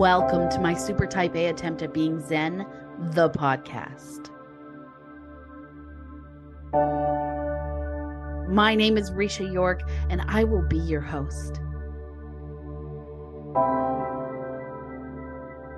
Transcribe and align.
Welcome 0.00 0.48
to 0.48 0.60
my 0.60 0.72
super 0.72 1.06
type 1.06 1.36
A 1.36 1.48
attempt 1.48 1.82
at 1.82 1.92
being 1.92 2.26
Zen, 2.26 2.64
the 3.12 3.28
podcast. 3.28 4.30
My 8.48 8.74
name 8.74 8.96
is 8.96 9.10
Risha 9.10 9.52
York, 9.52 9.82
and 10.08 10.22
I 10.26 10.44
will 10.44 10.62
be 10.62 10.78
your 10.78 11.02
host. 11.02 11.60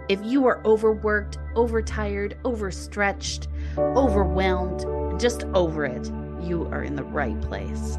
If 0.09 0.21
you 0.25 0.47
are 0.47 0.65
overworked, 0.65 1.39
overtired, 1.57 2.39
overstretched, 2.45 3.49
overwhelmed, 3.77 5.21
just 5.21 5.43
over 5.53 5.85
it, 5.85 6.07
you 6.41 6.69
are 6.71 6.85
in 6.85 6.95
the 6.95 7.03
right 7.03 7.41
place. 7.41 7.99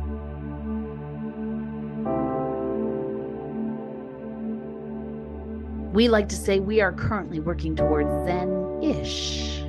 We 5.93 6.07
like 6.07 6.27
to 6.29 6.35
say 6.35 6.59
we 6.59 6.81
are 6.81 6.91
currently 6.91 7.39
working 7.39 7.75
towards 7.75 8.09
Zen 8.25 8.81
ish. 8.81 9.61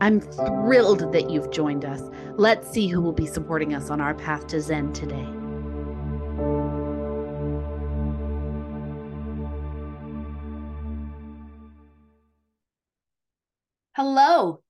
I'm 0.00 0.22
thrilled 0.22 1.12
that 1.12 1.28
you've 1.28 1.50
joined 1.50 1.84
us. 1.84 2.00
Let's 2.38 2.70
see 2.70 2.88
who 2.88 3.02
will 3.02 3.12
be 3.12 3.26
supporting 3.26 3.74
us 3.74 3.90
on 3.90 4.00
our 4.00 4.14
path 4.14 4.46
to 4.48 4.60
Zen 4.62 4.94
today. 4.94 5.28
Hello. 13.94 14.62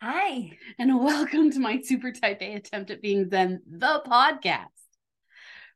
Hi. 0.00 0.52
And 0.78 1.00
welcome 1.02 1.50
to 1.50 1.58
my 1.58 1.80
super 1.82 2.12
type 2.12 2.40
A 2.42 2.54
attempt 2.54 2.92
at 2.92 3.02
being 3.02 3.28
Zen, 3.28 3.62
the 3.68 4.04
podcast. 4.06 4.68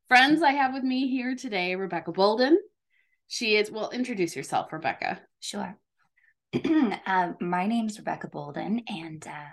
Friends, 0.09 0.41
I 0.41 0.53
have 0.53 0.73
with 0.73 0.85
me 0.85 1.09
here 1.09 1.35
today 1.35 1.75
Rebecca 1.75 2.13
Bolden. 2.13 2.57
She 3.27 3.57
is, 3.57 3.73
well, 3.73 3.91
introduce 3.91 4.37
yourself, 4.37 4.73
Rebecca. 4.73 5.21
Sure. 5.41 5.77
uh, 7.07 7.33
my 7.41 7.67
name's 7.67 7.99
Rebecca 7.99 8.29
Bolden, 8.29 8.83
and 8.87 9.27
uh, 9.27 9.49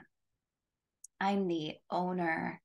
I'm 1.20 1.48
the 1.48 1.73
owner 1.90 2.62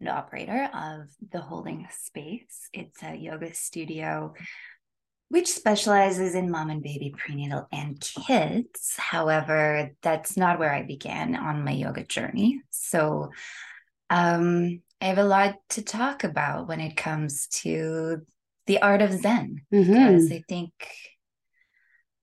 and 0.00 0.08
operator 0.08 0.68
of 0.74 1.02
The 1.30 1.40
Holding 1.40 1.86
Space. 2.00 2.68
It's 2.72 3.00
a 3.04 3.14
yoga 3.14 3.54
studio 3.54 4.34
which 5.28 5.46
specializes 5.46 6.34
in 6.34 6.50
mom 6.50 6.70
and 6.70 6.82
baby 6.82 7.14
prenatal 7.16 7.68
and 7.70 8.00
kids. 8.26 8.94
However, 8.96 9.92
that's 10.02 10.36
not 10.36 10.58
where 10.58 10.74
I 10.74 10.82
began 10.82 11.36
on 11.36 11.62
my 11.62 11.70
yoga 11.70 12.02
journey. 12.02 12.60
So 12.70 13.30
um, 14.10 14.82
I 15.00 15.06
have 15.06 15.18
a 15.18 15.24
lot 15.24 15.54
to 15.70 15.82
talk 15.82 16.24
about 16.24 16.68
when 16.68 16.80
it 16.80 16.96
comes 16.96 17.46
to 17.62 18.18
the 18.66 18.82
art 18.82 19.02
of 19.02 19.12
Zen, 19.12 19.62
Mm-hmm. 19.72 19.92
because 19.92 20.30
I 20.30 20.44
think, 20.48 20.70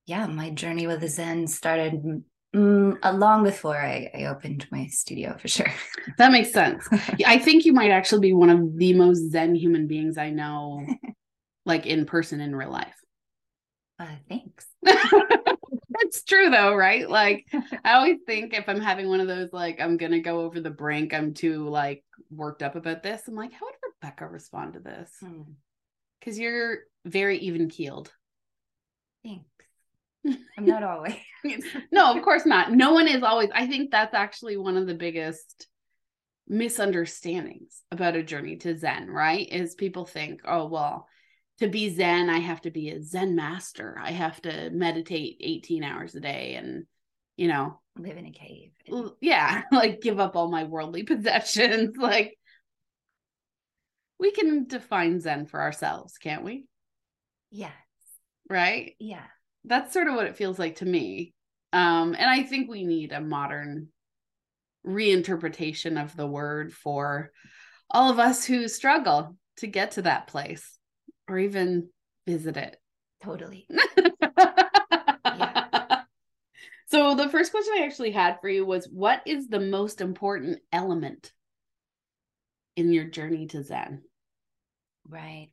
yeah, 0.05 0.27
my 0.27 0.51
journey 0.51 0.87
with 0.87 1.01
the 1.01 1.07
Zen 1.07 1.47
started 1.47 2.23
mm, 2.55 3.19
long 3.19 3.43
before 3.43 3.77
I, 3.77 4.09
I 4.13 4.25
opened 4.25 4.67
my 4.71 4.87
studio 4.87 5.37
for 5.37 5.47
sure. 5.47 5.71
That 6.17 6.31
makes 6.31 6.53
sense. 6.53 6.87
I 7.25 7.37
think 7.37 7.65
you 7.65 7.73
might 7.73 7.91
actually 7.91 8.21
be 8.21 8.33
one 8.33 8.49
of 8.49 8.77
the 8.77 8.93
most 8.93 9.29
Zen 9.31 9.55
human 9.55 9.87
beings 9.87 10.17
I 10.17 10.29
know, 10.29 10.87
like 11.65 11.85
in 11.85 12.05
person 12.05 12.39
in 12.39 12.55
real 12.55 12.71
life. 12.71 12.95
Uh, 13.99 14.05
thanks. 14.29 14.67
it's 16.01 16.23
true 16.23 16.49
though, 16.49 16.73
right? 16.75 17.09
Like 17.09 17.45
I 17.83 17.93
always 17.93 18.17
think 18.25 18.53
if 18.53 18.67
I'm 18.67 18.81
having 18.81 19.07
one 19.09 19.19
of 19.21 19.27
those 19.27 19.49
like 19.51 19.79
I'm 19.81 19.97
gonna 19.97 20.19
go 20.21 20.41
over 20.41 20.59
the 20.59 20.69
brink, 20.69 21.13
I'm 21.13 21.33
too 21.33 21.67
like 21.69 22.03
worked 22.29 22.63
up 22.63 22.75
about 22.75 23.03
this. 23.03 23.21
I'm 23.27 23.35
like, 23.35 23.53
how 23.53 23.65
would 23.65 23.75
Rebecca 24.01 24.27
respond 24.27 24.73
to 24.73 24.79
this? 24.79 25.11
Hmm, 25.21 25.41
Because 26.19 26.39
you're 26.39 26.79
very 27.05 27.37
even 27.39 27.69
keeled. 27.69 28.11
thanks. 29.23 29.45
I'm 30.57 30.65
not 30.65 30.83
always. 30.83 31.15
no, 31.91 32.15
of 32.15 32.21
course 32.23 32.45
not. 32.45 32.71
No 32.73 32.91
one 32.91 33.07
is 33.07 33.23
always. 33.23 33.49
I 33.53 33.67
think 33.67 33.91
that's 33.91 34.13
actually 34.13 34.57
one 34.57 34.75
of 34.75 34.85
the 34.87 34.93
biggest 34.93 35.67
misunderstandings 36.49 37.81
about 37.91 38.15
a 38.15 38.23
journey 38.23 38.57
to 38.57 38.77
Zen, 38.77 39.09
right? 39.09 39.47
Is 39.49 39.75
people 39.75 40.05
think, 40.05 40.41
oh, 40.45 40.67
well, 40.67 41.07
to 41.59 41.67
be 41.67 41.89
Zen, 41.89 42.29
I 42.29 42.39
have 42.39 42.61
to 42.61 42.71
be 42.71 42.89
a 42.89 43.01
Zen 43.01 43.35
master. 43.35 43.97
I 44.01 44.11
have 44.11 44.41
to 44.43 44.69
meditate 44.69 45.37
18 45.41 45.83
hours 45.83 46.13
a 46.15 46.19
day 46.19 46.55
and, 46.55 46.85
you 47.35 47.47
know, 47.47 47.79
live 47.97 48.17
in 48.17 48.27
a 48.27 48.31
cave. 48.31 48.71
yeah, 49.21 49.63
like 49.71 50.01
give 50.01 50.19
up 50.19 50.35
all 50.35 50.49
my 50.49 50.65
worldly 50.65 51.03
possessions. 51.03 51.97
Like, 51.97 52.37
we 54.19 54.31
can 54.31 54.65
define 54.67 55.19
Zen 55.19 55.45
for 55.45 55.61
ourselves, 55.61 56.17
can't 56.17 56.43
we? 56.43 56.65
Yeah. 57.51 57.71
Right? 58.49 58.95
Yeah. 58.99 59.23
that's 59.65 59.93
sort 59.93 60.07
of 60.07 60.15
what 60.15 60.27
it 60.27 60.37
feels 60.37 60.57
like 60.57 60.77
to 60.77 60.85
me. 60.85 61.33
Um, 61.73 62.15
and 62.17 62.29
I 62.29 62.43
think 62.43 62.69
we 62.69 62.85
need 62.85 63.11
a 63.11 63.19
modern 63.19 63.89
reinterpretation 64.85 66.01
of 66.01 66.15
the 66.15 66.25
word 66.25 66.71
for 66.71 67.31
all 67.91 68.09
of 68.09 68.19
us 68.19 68.45
who 68.45 68.67
struggle 68.67 69.35
to 69.57 69.67
get 69.67 69.91
to 69.91 70.03
that 70.03 70.27
place 70.27 70.76
or 71.27 71.39
even 71.39 71.89
visit 72.25 72.57
it. 72.57 72.77
Totally. 73.23 73.67
So 76.89 77.15
the 77.15 77.27
first 77.27 77.51
question 77.51 77.73
I 77.77 77.83
actually 77.83 78.11
had 78.11 78.39
for 78.39 78.47
you 78.47 78.65
was 78.65 78.87
what 78.87 79.21
is 79.25 79.49
the 79.49 79.59
most 79.59 79.99
important 79.99 80.59
element 80.71 81.33
in 82.77 82.93
your 82.93 83.03
journey 83.03 83.47
to 83.47 83.61
Zen? 83.61 84.03
Right. 85.07 85.49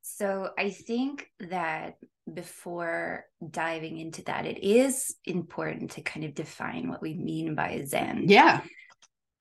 So 0.00 0.48
I 0.58 0.70
think 0.70 1.30
that 1.40 1.98
before 2.32 3.26
diving 3.48 3.98
into 3.98 4.22
that, 4.24 4.46
it 4.46 4.64
is 4.64 5.14
important 5.26 5.92
to 5.92 6.00
kind 6.00 6.24
of 6.24 6.34
define 6.34 6.88
what 6.88 7.02
we 7.02 7.12
mean 7.12 7.54
by 7.54 7.84
Zen 7.84 8.24
Yeah. 8.26 8.62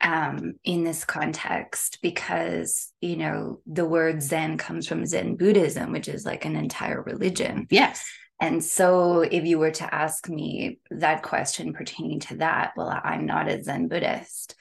Um, 0.06 0.54
in 0.64 0.84
this 0.84 1.04
context, 1.04 1.98
because, 2.02 2.94
you 3.02 3.18
know, 3.18 3.60
the 3.66 3.86
word 3.86 4.22
Zen 4.22 4.58
comes 4.58 4.88
from 4.88 5.06
Zen 5.06 5.36
Buddhism, 5.36 5.92
which 5.92 6.08
is 6.08 6.26
like 6.26 6.46
an 6.46 6.56
entire 6.56 7.02
religion. 7.02 7.66
Yes. 7.72 8.06
And 8.40 8.64
so 8.64 9.22
if 9.22 9.46
you 9.46 9.58
were 9.58 9.72
to 9.72 9.94
ask 9.94 10.30
me 10.30 10.80
that 10.92 11.24
question 11.24 11.74
pertaining 11.74 12.20
to 12.22 12.38
that, 12.38 12.74
well, 12.78 12.90
I'm 13.04 13.26
not 13.26 13.50
a 13.50 13.64
Zen 13.64 13.88
Buddhist. 13.88 14.56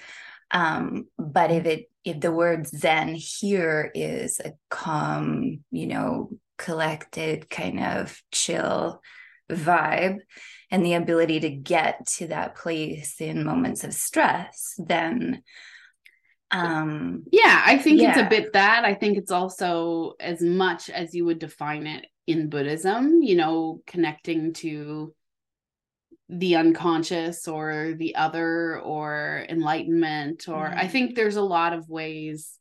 Um, 0.50 1.09
but 1.19 1.50
if 1.50 1.66
it 1.66 1.91
if 2.04 2.21
the 2.21 2.33
word 2.33 2.66
Zen 2.66 3.15
here 3.15 3.91
is 3.94 4.41
a 4.41 4.53
calm, 4.71 5.65
you 5.71 5.87
know, 5.87 6.31
collected 6.56 7.50
kind 7.50 7.83
of 7.83 8.16
chill 8.31 9.03
vibe 9.50 10.19
and 10.74 10.84
the 10.84 10.94
ability 10.94 11.38
to 11.38 11.50
get 11.50 12.04
to 12.04 12.26
that 12.26 12.56
place 12.56 13.20
in 13.20 13.44
moments 13.44 13.84
of 13.84 13.94
stress, 13.94 14.74
then 14.76 15.40
um 16.50 17.22
Yeah, 17.30 17.62
I 17.64 17.78
think 17.78 18.00
it's 18.02 18.18
a 18.18 18.24
bit 18.28 18.52
that. 18.54 18.84
I 18.84 18.94
think 18.94 19.16
it's 19.16 19.30
also 19.30 20.14
as 20.18 20.40
much 20.40 20.90
as 20.90 21.14
you 21.14 21.26
would 21.26 21.38
define 21.38 21.86
it 21.86 22.06
in 22.26 22.48
Buddhism, 22.48 23.22
you 23.22 23.36
know, 23.36 23.82
connecting 23.86 24.52
to 24.54 25.14
the 26.28 26.56
unconscious 26.56 27.46
or 27.46 27.94
the 27.96 28.16
other 28.16 28.80
or 28.80 29.46
enlightenment 29.48 30.48
or 30.48 30.66
I 30.66 30.86
Mhm. 30.86 30.91
think 30.91 31.14
there's 31.14 31.36
a 31.36 31.42
lot 31.42 31.72
of 31.72 31.88
ways 31.88 32.58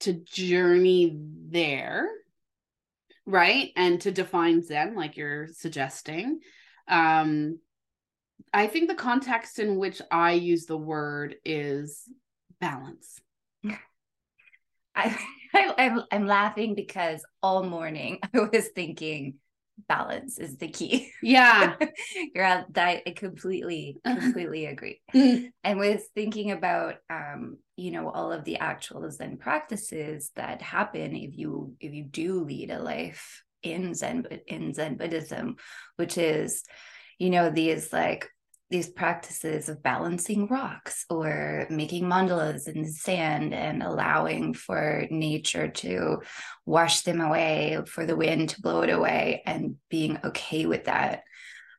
to 0.00 0.14
journey 0.14 1.14
there, 1.50 2.08
right? 3.26 3.72
And 3.76 4.00
to 4.02 4.10
define 4.10 4.62
Zen 4.62 4.94
like 4.94 5.18
you're 5.18 5.48
suggesting. 5.48 6.40
Um 6.92 7.58
I 8.52 8.66
think 8.66 8.88
the 8.88 8.94
context 8.94 9.58
in 9.58 9.76
which 9.76 10.02
I 10.10 10.32
use 10.32 10.66
the 10.66 10.76
word 10.76 11.36
is 11.44 12.02
balance. 12.60 13.18
I, 14.94 15.16
I 15.54 15.74
I'm, 15.78 16.02
I'm 16.10 16.26
laughing 16.26 16.74
because 16.74 17.24
all 17.42 17.62
morning 17.62 18.18
I 18.34 18.38
was 18.52 18.68
thinking 18.74 19.36
balance 19.88 20.38
is 20.38 20.58
the 20.58 20.68
key. 20.68 21.10
Yeah. 21.22 21.76
You're 22.34 22.66
that 22.70 23.02
I 23.06 23.10
completely, 23.16 23.96
completely 24.04 24.66
agree. 24.66 25.00
Mm. 25.14 25.50
And 25.64 25.78
with 25.78 26.06
thinking 26.14 26.50
about 26.50 26.96
um, 27.08 27.56
you 27.76 27.90
know, 27.90 28.10
all 28.10 28.32
of 28.32 28.44
the 28.44 28.58
actual 28.58 29.10
Zen 29.10 29.38
practices 29.38 30.30
that 30.36 30.60
happen 30.60 31.16
if 31.16 31.36
you 31.36 31.74
if 31.80 31.92
you 31.92 32.04
do 32.04 32.44
lead 32.44 32.70
a 32.70 32.78
life 32.80 33.42
in 33.62 33.94
Zen 33.94 34.26
in 34.46 34.74
Zen 34.74 34.96
Buddhism, 34.96 35.56
which 35.96 36.18
is, 36.18 36.64
you 37.22 37.30
know, 37.30 37.50
these 37.50 37.92
like 37.92 38.28
these 38.68 38.88
practices 38.88 39.68
of 39.68 39.82
balancing 39.82 40.48
rocks 40.48 41.04
or 41.08 41.66
making 41.70 42.04
mandalas 42.04 42.66
in 42.66 42.82
the 42.82 42.88
sand 42.88 43.52
and 43.54 43.82
allowing 43.82 44.54
for 44.54 45.06
nature 45.10 45.68
to 45.68 46.22
wash 46.66 47.02
them 47.02 47.20
away, 47.20 47.78
for 47.86 48.06
the 48.06 48.16
wind 48.16 48.48
to 48.48 48.62
blow 48.62 48.80
it 48.80 48.90
away, 48.90 49.42
and 49.46 49.76
being 49.88 50.18
okay 50.24 50.66
with 50.66 50.84
that. 50.84 51.22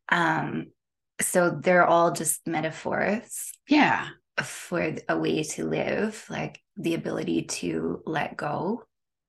Um, 0.09 0.67
so 1.19 1.49
they're 1.49 1.87
all 1.87 2.11
just 2.11 2.47
metaphors 2.47 3.51
Yeah. 3.67 4.07
for 4.41 4.95
a 5.09 5.17
way 5.17 5.43
to 5.43 5.65
live, 5.65 6.23
like 6.29 6.61
the 6.77 6.93
ability 6.93 7.43
to 7.59 8.01
let 8.05 8.37
go 8.37 8.83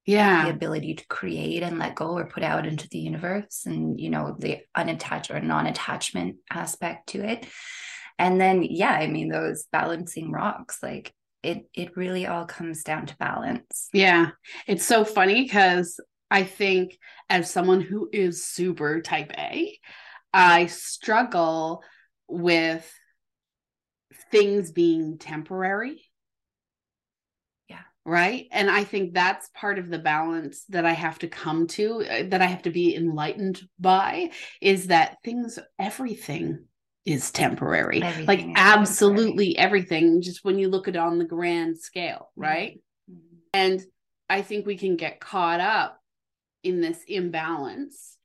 Yeah. 0.07 0.45
the 0.45 0.51
ability 0.51 0.95
to 0.95 1.07
create 1.07 1.63
and 1.63 1.79
let 1.79 1.95
go 1.95 2.17
or 2.17 2.27
put 2.27 2.43
out 2.43 2.67
into 2.67 2.89
the 2.89 2.99
universe 2.99 3.65
and 3.67 3.99
you 3.99 4.11
know 4.11 4.37
the 4.39 4.59
unattached 4.75 5.31
or 5.31 5.41
non-attachment 5.41 6.37
aspect 6.51 7.09
to 7.11 7.25
it 7.25 7.47
and 8.19 8.41
then 8.41 8.63
yeah 8.63 8.93
i 8.93 9.07
mean 9.07 9.29
those 9.29 9.67
balancing 9.73 10.31
rocks 10.31 10.79
like 10.83 11.13
it 11.43 11.69
it 11.75 11.97
really 11.97 12.27
all 12.27 12.45
comes 12.47 12.83
down 12.83 13.07
to 13.07 13.17
balance 13.19 13.89
Yeah. 13.93 14.31
It's 14.67 14.85
so 14.87 15.05
funny 15.05 15.43
because 15.43 16.01
I 16.31 16.43
think 16.43 16.99
as 17.29 17.51
someone 17.51 17.81
who 17.81 18.09
is 18.13 18.47
super 18.47 19.03
type 19.03 19.31
A, 19.39 19.79
I 20.33 20.67
struggle 20.67 21.83
with 22.27 22.91
things 24.31 24.73
being 24.73 25.19
temporary. 25.19 26.03
Right. 28.07 28.49
And 28.53 28.71
I 28.71 28.85
think 28.85 29.15
that's 29.15 29.49
part 29.55 29.79
of 29.79 29.89
the 29.89 29.99
balance 29.99 30.65
that 30.69 30.85
I 30.85 30.93
have 30.93 31.19
to 31.21 31.29
come 31.29 31.67
to, 31.69 32.03
uh, 32.03 32.23
that 32.29 32.43
I 32.43 32.47
have 32.47 32.63
to 32.63 32.71
be 32.71 32.95
enlightened 32.95 33.63
by, 33.79 34.31
is 34.61 34.89
that 34.89 35.17
things, 35.25 35.59
everything 35.79 36.67
is 37.07 37.31
temporary. 37.31 38.03
Everything 38.03 38.27
like 38.27 38.39
is 38.41 38.45
temporary. 38.45 38.69
absolutely 38.79 39.59
everything, 39.59 40.21
just 40.21 40.45
when 40.45 40.59
you 40.59 40.69
look 40.69 40.87
at 40.87 40.97
it 40.97 40.99
on 40.99 41.19
the 41.19 41.25
grand 41.25 41.79
scale. 41.79 42.31
Mhm. 42.39 42.43
Right. 42.43 42.81
And 43.55 43.83
I 44.29 44.43
think 44.43 44.67
we 44.67 44.77
can 44.77 44.97
get 44.97 45.21
caught 45.21 45.61
up 45.61 45.99
in 46.63 46.81
this 46.81 46.99
imbalance, 47.09 48.19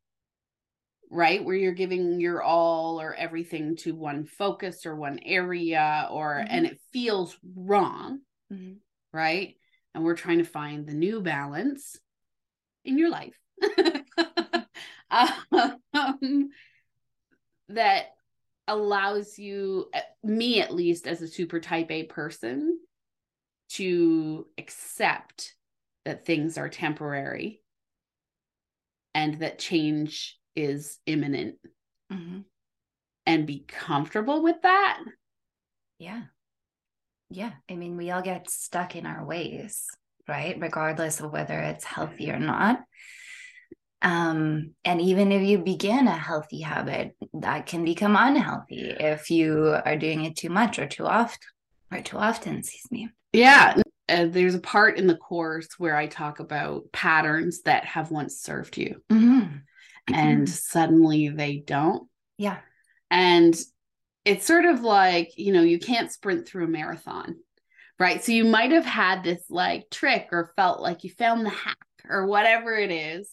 right? 1.10 1.44
Where 1.44 1.56
you're 1.56 1.72
giving 1.72 2.20
your 2.20 2.42
all 2.42 3.00
or 3.00 3.14
everything 3.14 3.76
to 3.78 3.96
one 3.96 4.26
focus 4.26 4.86
or 4.86 4.96
one 4.96 5.20
area, 5.20 6.08
or, 6.12 6.34
and 6.36 6.66
it 6.66 6.80
feels 6.92 7.38
wrong, 7.56 8.20
Mhm. 8.52 8.78
right? 9.14 9.56
And 9.94 10.03
we're 10.03 10.15
trying 10.15 10.38
to 10.38 10.44
find 10.44 10.86
the 10.86 10.94
new 10.94 11.21
balance 11.21 11.97
in 12.86 12.97
your 12.97 13.09
life 13.09 13.38
um, 15.12 16.50
that 17.69 18.06
allows 18.68 19.39
you, 19.39 19.89
uh, 19.94 20.00
me 20.24 20.62
at 20.62 20.74
least, 20.74 21.07
as 21.07 21.21
a 21.21 21.27
super 21.27 21.59
type 21.59 21.91
A 21.91 22.03
person, 22.03 22.80
to 23.69 24.47
accept 24.57 25.56
that 26.06 26.25
things 26.25 26.57
are 26.57 26.69
temporary 26.69 27.62
and 29.13 29.39
that 29.39 29.59
change 29.59 30.38
is 30.56 30.97
imminent 31.06 31.57
Mhm. 32.12 32.45
and 33.25 33.45
be 33.45 33.59
comfortable 33.68 34.42
with 34.42 34.62
that. 34.63 35.03
Yeah. 36.00 36.24
Yeah. 37.30 37.52
I 37.70 37.76
mean, 37.76 37.98
we 37.98 38.12
all 38.12 38.22
get 38.22 38.50
stuck 38.50 38.96
in 38.96 39.06
our 39.06 39.24
ways, 39.26 39.86
right? 40.28 40.58
Regardless 40.60 41.20
of 41.20 41.31
whether 41.31 41.60
it's 41.60 41.84
healthy 41.86 42.31
or 42.31 42.40
not. 42.40 42.80
Um, 44.02 44.72
and 44.86 45.02
even 45.02 45.31
if 45.31 45.42
you 45.44 45.58
begin 45.60 46.08
a 46.08 46.16
healthy 46.18 46.62
habit, 46.62 47.16
that 47.34 47.66
can 47.66 47.84
become 47.84 48.16
unhealthy 48.16 48.96
if 49.00 49.30
you 49.30 49.76
are 49.86 49.98
doing 49.98 50.24
it 50.24 50.38
too 50.38 50.50
much 50.50 50.80
or 50.80 50.88
too 50.88 51.06
often 51.06 51.40
or 51.92 52.02
too 52.02 52.18
often, 52.18 52.58
excuse 52.58 52.90
me. 52.92 53.10
Yeah. 53.34 53.81
Uh, 54.08 54.26
there's 54.28 54.56
a 54.56 54.60
part 54.62 54.98
in 54.98 55.06
the 55.06 55.18
course 55.18 55.68
where 55.78 55.96
I 55.96 56.08
talk 56.08 56.40
about 56.40 56.84
patterns 56.94 57.62
that 57.64 57.86
have 57.86 58.10
once 58.10 58.40
served 58.42 58.78
you 58.78 59.04
Mhm. 59.12 59.62
and 60.08 60.50
suddenly 60.50 61.30
they 61.30 61.58
don't. 61.58 62.08
yeah. 62.38 62.60
And 63.12 63.56
it's 64.25 64.45
sort 64.45 64.66
of 64.66 64.81
like, 64.81 65.31
you 65.38 65.54
know, 65.54 65.62
you 65.62 65.80
can't 65.80 66.12
sprint 66.12 66.48
through 66.48 66.66
a 66.66 66.68
marathon, 66.68 67.38
right? 67.98 68.24
So 68.24 68.31
you 68.31 68.45
might 68.45 68.71
have 68.71 68.86
had 68.86 69.24
this 69.24 69.44
like 69.50 69.89
trick 69.89 70.30
or 70.31 70.54
felt 70.56 70.81
like 70.81 71.04
you 71.04 71.10
found 71.10 71.45
the 71.45 71.50
hack 71.50 71.77
or 72.07 72.27
whatever 72.27 72.75
it 72.75 72.92
is 72.92 73.30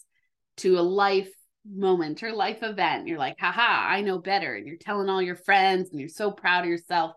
to 0.59 0.79
a 0.79 0.81
life 0.83 1.31
moment 1.69 2.23
or 2.23 2.33
life 2.33 2.62
event. 2.62 3.06
You're 3.09 3.19
like, 3.19 3.38
haha, 3.38 3.88
I 3.94 4.00
know 4.03 4.19
better. 4.19 4.55
And 4.55 4.67
you're 4.67 4.77
telling 4.77 5.09
all 5.09 5.21
your 5.21 5.37
friends 5.37 5.91
and 5.91 6.00
you're 6.00 6.09
so 6.09 6.31
proud 6.31 6.65
of 6.65 6.71
yourself, 6.71 7.12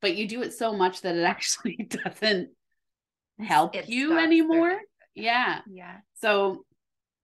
but 0.00 0.14
you 0.16 0.28
do 0.28 0.42
it 0.42 0.52
so 0.52 0.74
much 0.74 1.00
that 1.02 1.16
it 1.16 1.24
actually 1.24 1.88
doesn't 1.88 2.50
help 3.40 3.74
It 3.74 3.88
you 3.88 4.18
anymore. 4.18 4.70
serving. 4.70 4.84
Yeah. 5.14 5.60
Yeah. 5.70 5.96
So, 6.20 6.64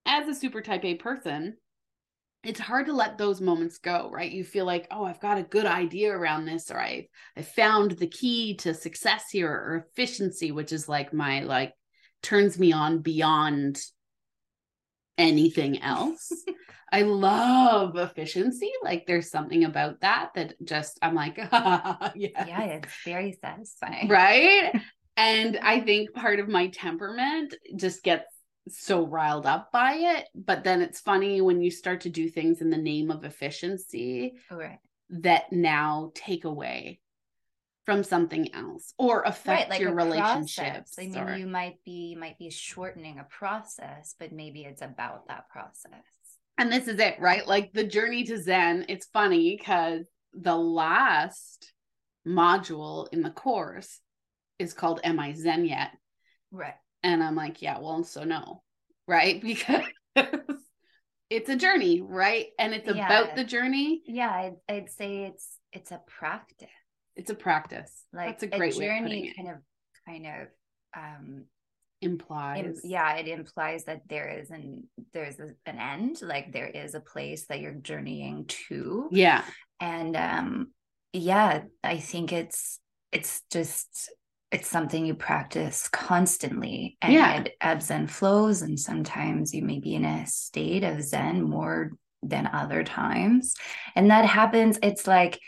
as 0.07 0.27
a 0.29 0.35
super 0.35 0.63
type 0.63 0.85
A 0.85 0.95
person, 0.95 1.57
it's 2.43 2.61
hard 2.61 2.87
to 2.87 2.93
let 2.93 3.19
those 3.19 3.41
moments 3.41 3.79
go, 3.79 4.11
right? 4.13 4.31
You 4.31 4.45
feel 4.45 4.65
like, 4.65 4.87
oh, 4.91 5.05
I've 5.05 5.21
got 5.21 5.39
a 5.39 5.43
good 5.43 5.67
idea 5.67 6.13
around 6.13 6.47
this, 6.47 6.71
or 6.71 6.81
I 6.81 7.09
I 7.37 7.43
found 7.43 7.93
the 7.93 8.07
key 8.07 8.57
to 8.59 8.73
success 8.75 9.25
here, 9.31 9.51
or 9.51 9.87
efficiency, 9.91 10.51
which 10.53 10.73
is 10.73 10.89
like 10.89 11.13
my 11.13 11.41
like 11.41 11.75
turns 12.23 12.59
me 12.59 12.73
on 12.73 13.01
beyond 13.01 13.81
anything 15.19 15.83
else. 15.83 16.31
I 16.93 17.03
love 17.03 17.97
efficiency. 17.97 18.73
Like 18.83 19.07
there's 19.07 19.31
something 19.31 19.65
about 19.65 20.01
that 20.01 20.31
that 20.35 20.55
just 20.65 20.99
I'm 21.03 21.15
like, 21.15 21.37
yeah, 21.53 22.09
Yeah. 22.15 22.63
It's 22.63 22.93
very 23.05 23.39
satisfying. 23.41 24.09
right 24.09 24.73
and 25.17 25.59
i 25.63 25.81
think 25.81 26.15
part 26.15 26.39
of 26.39 26.49
my 26.49 26.69
temperament 26.69 27.53
just 27.77 28.03
gets 28.05 28.25
so 28.79 29.07
riled 29.07 29.47
up 29.47 29.73
by 29.73 29.95
it 29.95 30.27
but 30.35 30.63
then 30.65 30.81
it's 30.83 31.01
funny 31.01 31.41
when 31.41 31.61
you 31.61 31.71
start 31.71 32.03
to 32.03 32.09
do 32.09 32.29
things 32.29 32.61
in 32.61 32.71
the 32.71 32.77
name 32.77 33.11
of 33.11 33.25
efficiency 33.25 34.35
Right. 34.51 34.79
that 35.11 35.53
now 35.53 36.13
take 36.15 36.45
away 36.45 37.01
from 37.87 38.05
something 38.05 38.55
else 38.55 38.93
or 38.99 39.23
affect 39.23 39.79
your 39.81 39.95
relationships 39.95 40.95
process. 40.95 40.99
I 40.99 41.07
mean, 41.07 41.19
or- 41.19 41.37
you 41.37 41.47
might 41.47 41.83
be 41.85 42.15
might 42.15 42.39
be 42.39 42.51
shortening 42.51 43.19
a 43.19 43.25
process, 43.25 44.15
but 44.19 44.33
maybe 44.33 44.63
it's 44.65 44.83
about 44.83 45.27
that 45.29 45.49
process. 45.49 46.05
and 46.59 46.71
this 46.71 46.87
is 46.89 46.99
it 47.01 47.19
right 47.19 47.47
like 47.49 47.73
the 47.73 47.85
journey 47.85 48.23
to 48.25 48.37
zen 48.39 48.85
it's 48.89 49.07
funny 49.07 49.57
because 49.57 50.05
the 50.35 50.55
last 50.55 51.73
module 52.27 53.09
in 53.13 53.23
the 53.23 53.31
course 53.31 54.01
is 54.59 54.75
called 54.75 55.01
am 55.03 55.19
i 55.19 55.33
zen 55.33 55.65
yet 55.65 55.91
Right. 56.53 56.75
And 57.03 57.23
I'm 57.23 57.35
like, 57.37 57.63
yeah, 57.63 57.79
well, 57.79 58.05
so 58.05 58.25
no, 58.25 58.63
right? 59.07 59.41
Because 59.43 59.85
it's 61.31 61.49
a 61.49 61.57
journey, 61.57 62.01
right? 62.03 62.47
And 62.59 62.75
it's 62.75 62.89
Yeah. 62.89 63.07
about 63.07 63.37
the 63.37 63.45
journey. 63.45 64.03
Yeah, 64.07 64.31
I'd, 64.31 64.57
I'd 64.69 64.91
say 64.91 65.25
it's 65.25 65.47
it's 65.73 65.93
a 65.93 66.01
practice. 66.07 66.69
It's 67.17 67.31
a 67.31 67.35
practice. 67.35 68.05
Like 68.13 68.41
That's 68.41 68.43
a 68.45 68.59
great 68.59 68.75
a 68.75 68.77
of 68.77 68.83
journey 68.83 69.29
it. 69.29 69.37
kind 69.37 69.49
of 69.49 69.57
kind 70.07 70.27
of 70.27 70.49
um 70.97 71.45
Implies. 72.03 72.65
im- 72.65 72.91
yeah, 72.91 73.15
it 73.17 73.29
implies 73.29 73.85
that 73.85 74.01
there 74.09 74.29
is 74.29 74.51
an 74.51 74.89
there's 75.13 75.39
a, 75.39 75.49
an 75.67 75.79
end, 75.79 76.23
like 76.23 76.51
there 76.53 76.67
is 76.67 76.95
a 76.95 77.01
place 77.01 77.47
that 77.49 77.61
you're 77.61 77.75
journeying 77.75 78.47
to. 78.69 79.09
Yeah. 79.13 79.45
and 79.81 80.17
um 80.17 80.69
yeah 81.13 81.63
i 81.83 81.97
think 81.99 82.33
it's 82.33 82.79
it's 83.13 83.43
just 83.51 84.11
it's 84.53 84.69
something 84.69 85.07
you 85.07 85.15
practice 85.15 85.89
constantly 85.89 86.97
and 87.01 87.13
Yeah. 87.13 87.41
it 87.41 87.57
ebbs 87.61 87.91
and 87.91 88.11
flows 88.11 88.63
and 88.63 88.79
sometimes 88.79 89.55
you 89.55 89.63
may 89.63 89.79
be 89.79 89.95
in 89.95 90.05
a 90.05 90.27
state 90.27 90.83
of 90.85 91.03
zen 91.03 91.43
more 91.43 91.93
than 92.23 92.47
other 92.53 92.85
times 92.85 93.55
and 93.95 94.11
that 94.11 94.25
happens 94.27 94.79
it's 94.83 95.07
like 95.07 95.39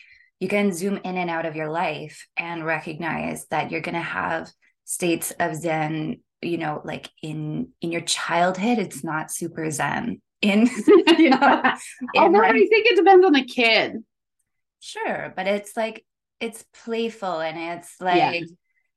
you 0.40 0.48
can 0.48 0.72
zoom 0.72 0.98
in 1.04 1.16
and 1.18 1.30
out 1.30 1.46
of 1.46 1.54
your 1.56 1.70
life 1.70 2.26
and 2.36 2.64
recognize 2.64 3.46
that 3.48 3.70
you're 3.70 3.80
going 3.80 3.94
to 3.94 4.00
have 4.00 4.50
states 4.84 5.32
of 5.38 5.54
zen 5.54 6.20
you 6.40 6.58
know 6.58 6.80
like 6.84 7.08
in 7.22 7.68
in 7.80 7.92
your 7.92 8.00
childhood 8.00 8.78
it's 8.78 9.04
not 9.04 9.30
super 9.30 9.70
zen 9.70 10.20
in 10.40 10.68
you 11.18 11.30
know 11.30 11.38
Although 12.16 12.42
I 12.42 12.52
think 12.52 12.86
it 12.86 12.96
depends 12.96 13.24
on 13.24 13.32
the 13.32 13.44
kid. 13.44 14.02
Sure, 14.80 15.32
but 15.36 15.46
it's 15.46 15.76
like 15.76 16.04
it's 16.40 16.64
playful 16.84 17.40
and 17.40 17.56
it's 17.78 17.94
like 18.00 18.16
Yeah. 18.40 18.46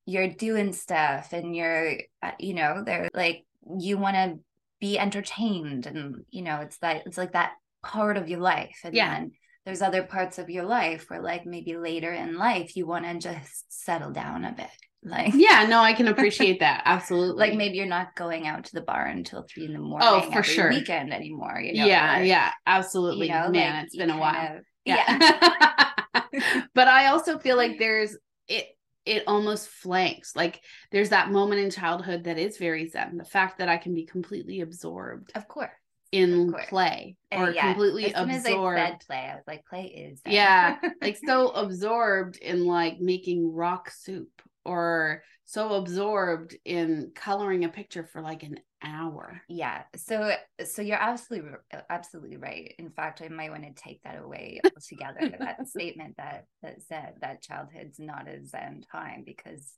You're 0.05 0.27
doing 0.29 0.71
stuff 0.74 1.33
and 1.33 1.55
you're 1.55 1.93
uh, 2.21 2.31
you 2.39 2.53
know 2.53 2.83
they're 2.85 3.09
like 3.13 3.43
you 3.79 3.97
want 3.97 4.15
to 4.15 4.39
be 4.79 5.00
entertained 5.00 5.85
and 5.88 6.24
you 6.29 6.41
know 6.43 6.59
it's 6.62 6.77
that 6.77 7.03
it's 7.05 7.17
like 7.17 7.33
that 7.33 7.53
part 7.83 8.17
of 8.17 8.29
your 8.29 8.39
life 8.39 8.79
and 8.83 8.93
Yeah. 8.95 9.13
then 9.13 9.31
there's 9.65 9.81
other 9.81 10.03
parts 10.03 10.38
of 10.38 10.50
your 10.50 10.63
life 10.65 11.05
where 11.09 11.21
like 11.21 11.45
maybe 11.45 11.75
later 11.75 12.12
in 12.13 12.38
life 12.38 12.75
you 12.77 12.85
want 12.85 13.05
to 13.05 13.17
just 13.17 13.65
settle 13.69 14.12
down 14.12 14.45
a 14.45 14.51
bit 14.51 14.67
like 15.03 15.33
Yeah, 15.35 15.65
no, 15.67 15.79
I 15.81 15.93
can 15.93 16.07
appreciate 16.13 16.59
that. 16.59 16.81
Absolutely. 16.85 17.39
like 17.39 17.55
maybe 17.57 17.77
you're 17.77 17.85
not 17.88 18.15
going 18.15 18.45
out 18.47 18.65
to 18.65 18.74
the 18.74 18.81
bar 18.81 19.05
until 19.05 19.43
three 19.50 19.65
in 19.65 19.74
the 19.74 19.79
morning 19.79 20.07
Oh, 20.07 20.21
for 20.31 20.43
sure. 20.43 20.69
weekend 20.69 21.13
anymore 21.13 21.59
you 21.63 21.74
know 21.79 21.85
yeah, 21.88 22.19
or, 22.19 22.24
yeah, 22.24 22.51
absolutely. 22.67 23.27
you 23.27 23.33
know 23.33 23.50
Man, 23.50 23.75
like 23.75 23.85
it's 23.85 23.95
been 23.95 24.09
a 24.12 24.17
while. 24.19 24.57
of- 24.57 24.63
yeah. 24.83 25.03
yeah 25.19 26.21
but 26.75 26.88
I 26.88 27.07
also 27.07 27.39
feel 27.39 27.55
like 27.57 27.79
there's 27.79 28.15
it 28.47 28.67
it 29.05 29.24
almost 29.27 29.67
flanks. 29.67 30.35
Like 30.35 30.62
there's 30.91 31.09
that 31.09 31.31
moment 31.31 31.62
in 31.62 31.69
childhood 31.69 32.24
that 32.25 32.38
is 32.38 32.57
very 32.57 32.88
zen. 32.88 33.17
The 33.17 33.25
fact 33.25 33.59
that 33.59 33.69
I 33.69 33.77
can 33.77 33.93
be 33.93 34.05
completely 34.05 34.62
absorbed 34.62 35.31
of 35.35 35.47
course 35.47 35.71
in 36.12 36.51
course. 36.51 36.65
play 36.67 37.17
or 37.31 37.51
yeah, 37.51 37.74
completely 37.74 38.05
as 38.05 38.13
soon 38.13 38.29
as 38.29 38.45
I 38.45 38.50
absorbed. 38.51 38.79
said 38.79 39.00
play, 39.05 39.29
I 39.31 39.35
was 39.35 39.43
like, 39.47 39.65
play 39.65 39.85
is 39.85 40.21
Zen. 40.21 40.33
Yeah, 40.33 40.77
like 41.01 41.17
so 41.25 41.50
absorbed 41.55 42.38
in 42.38 42.65
like 42.65 43.00
making 43.00 43.53
rock 43.53 43.89
soup 43.89 44.41
or 44.63 45.24
so 45.45 45.73
absorbed 45.75 46.55
in 46.65 47.11
coloring 47.15 47.65
a 47.65 47.69
picture 47.69 48.03
for 48.03 48.21
like 48.21 48.43
an 48.43 48.59
hour. 48.83 49.41
Yeah. 49.47 49.83
So 49.95 50.33
so 50.65 50.81
you're 50.81 51.01
absolutely 51.01 51.51
absolutely 51.89 52.37
right. 52.37 52.73
In 52.79 52.89
fact, 52.89 53.21
I 53.21 53.29
might 53.29 53.51
want 53.51 53.63
to 53.63 53.73
take 53.73 54.01
that 54.03 54.17
away 54.17 54.61
altogether. 54.75 55.37
that 55.39 55.67
statement 55.67 56.17
that 56.17 56.45
that 56.63 56.81
said 56.81 57.15
that 57.21 57.41
childhood's 57.41 57.99
not 57.99 58.27
a 58.27 58.45
zen 58.45 58.83
time 58.91 59.23
because 59.25 59.73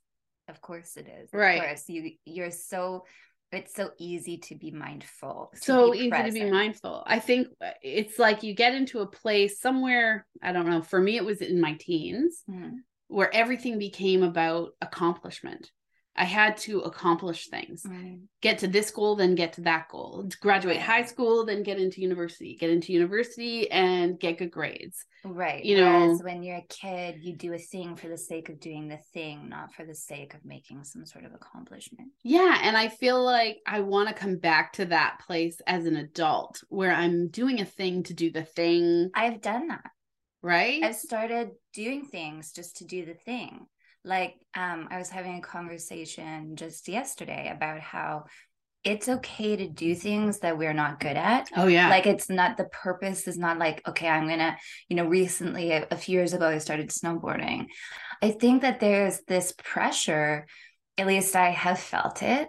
of 0.48 0.60
course 0.60 0.96
it 0.96 1.06
is. 1.06 1.32
Of 1.32 1.38
Right. 1.38 1.60
course. 1.62 1.84
You 1.88 2.12
you're 2.24 2.50
so 2.50 3.04
it's 3.50 3.74
so 3.74 3.90
easy 3.98 4.38
to 4.38 4.54
be 4.54 4.70
mindful. 4.70 5.50
to 5.54 5.60
so 5.62 5.92
be 5.92 5.98
easy 5.98 6.10
to 6.10 6.32
be 6.32 6.50
mindful. 6.50 7.02
I 7.06 7.18
think 7.18 7.48
uh, 7.64 7.70
it's 7.82 8.18
like 8.18 8.42
you 8.42 8.54
get 8.54 8.74
into 8.74 9.00
a 9.00 9.06
place 9.06 9.60
somewhere, 9.60 10.26
I 10.42 10.52
don't 10.52 10.68
know, 10.68 10.82
for 10.82 11.00
me 11.00 11.16
it 11.16 11.24
was 11.24 11.40
in 11.40 11.60
my 11.60 11.74
teens 11.74 12.42
Mhm. 12.48 12.78
Where 13.08 13.34
everything 13.34 13.78
became 13.78 14.22
about 14.22 14.70
accomplishment. 14.80 15.70
I 16.20 16.24
had 16.24 16.56
to 16.58 16.80
accomplish 16.80 17.46
things. 17.46 17.84
Right. 17.88 18.18
Get 18.42 18.58
to 18.58 18.66
this 18.66 18.90
goal, 18.90 19.14
then 19.14 19.36
get 19.36 19.52
to 19.52 19.60
that 19.60 19.86
goal. 19.88 20.28
Graduate 20.40 20.80
high 20.80 21.04
school, 21.04 21.46
then 21.46 21.62
get 21.62 21.78
into 21.78 22.00
university. 22.00 22.56
Get 22.56 22.70
into 22.70 22.92
university 22.92 23.70
and 23.70 24.18
get 24.18 24.38
good 24.38 24.50
grades. 24.50 25.04
Right. 25.24 25.64
You 25.64 25.76
know- 25.76 25.84
Whereas 26.06 26.22
when 26.24 26.42
you're 26.42 26.56
a 26.56 26.66
kid, 26.68 27.18
you 27.22 27.36
do 27.36 27.52
a 27.52 27.58
thing 27.58 27.94
for 27.94 28.08
the 28.08 28.18
sake 28.18 28.48
of 28.48 28.58
doing 28.58 28.88
the 28.88 28.98
thing, 29.14 29.48
not 29.48 29.72
for 29.74 29.84
the 29.86 29.94
sake 29.94 30.34
of 30.34 30.44
making 30.44 30.82
some 30.82 31.06
sort 31.06 31.24
of 31.24 31.34
accomplishment. 31.34 32.08
Yeah, 32.24 32.58
and 32.64 32.76
I 32.76 32.88
feel 32.88 33.22
like 33.22 33.58
I 33.64 33.78
want 33.80 34.08
to 34.08 34.14
come 34.14 34.38
back 34.38 34.72
to 34.72 34.86
that 34.86 35.20
place 35.24 35.60
as 35.68 35.86
an 35.86 35.94
adult 35.94 36.60
where 36.68 36.92
I'm 36.92 37.28
doing 37.28 37.60
a 37.60 37.64
thing 37.64 38.02
to 38.04 38.14
do 38.14 38.32
the 38.32 38.42
thing, 38.42 39.10
I've 39.14 39.40
done 39.40 39.68
that. 39.68 39.84
Right? 40.42 40.82
I've 40.82 40.96
started 40.96 41.50
doing 41.74 42.04
things 42.04 42.52
just 42.52 42.76
to 42.76 42.84
do 42.84 43.04
the 43.04 43.14
thing. 43.14 43.66
Like 44.04 44.34
um, 44.54 44.88
I 44.90 44.98
was 44.98 45.10
having 45.10 45.36
a 45.36 45.42
conversation 45.42 46.56
just 46.56 46.88
yesterday 46.88 47.50
about 47.54 47.80
how 47.80 48.24
it's 48.84 49.08
okay 49.08 49.56
to 49.56 49.68
do 49.68 49.94
things 49.94 50.38
that 50.38 50.56
we're 50.56 50.72
not 50.72 51.00
good 51.00 51.16
at. 51.16 51.50
oh 51.56 51.66
yeah. 51.66 51.88
Like 51.90 52.06
it's 52.06 52.30
not 52.30 52.56
the 52.56 52.64
purpose 52.64 53.26
is 53.26 53.36
not 53.36 53.58
like, 53.58 53.86
okay, 53.88 54.08
I'm 54.08 54.28
gonna, 54.28 54.56
you 54.88 54.96
know, 54.96 55.06
recently 55.06 55.72
a, 55.72 55.86
a 55.90 55.96
few 55.96 56.14
years 56.14 56.32
ago 56.32 56.48
I 56.48 56.58
started 56.58 56.90
snowboarding. 56.90 57.66
I 58.22 58.30
think 58.30 58.62
that 58.62 58.80
there's 58.80 59.20
this 59.26 59.52
pressure, 59.58 60.46
at 60.96 61.06
least 61.06 61.36
I 61.36 61.50
have 61.50 61.78
felt 61.78 62.22
it, 62.22 62.48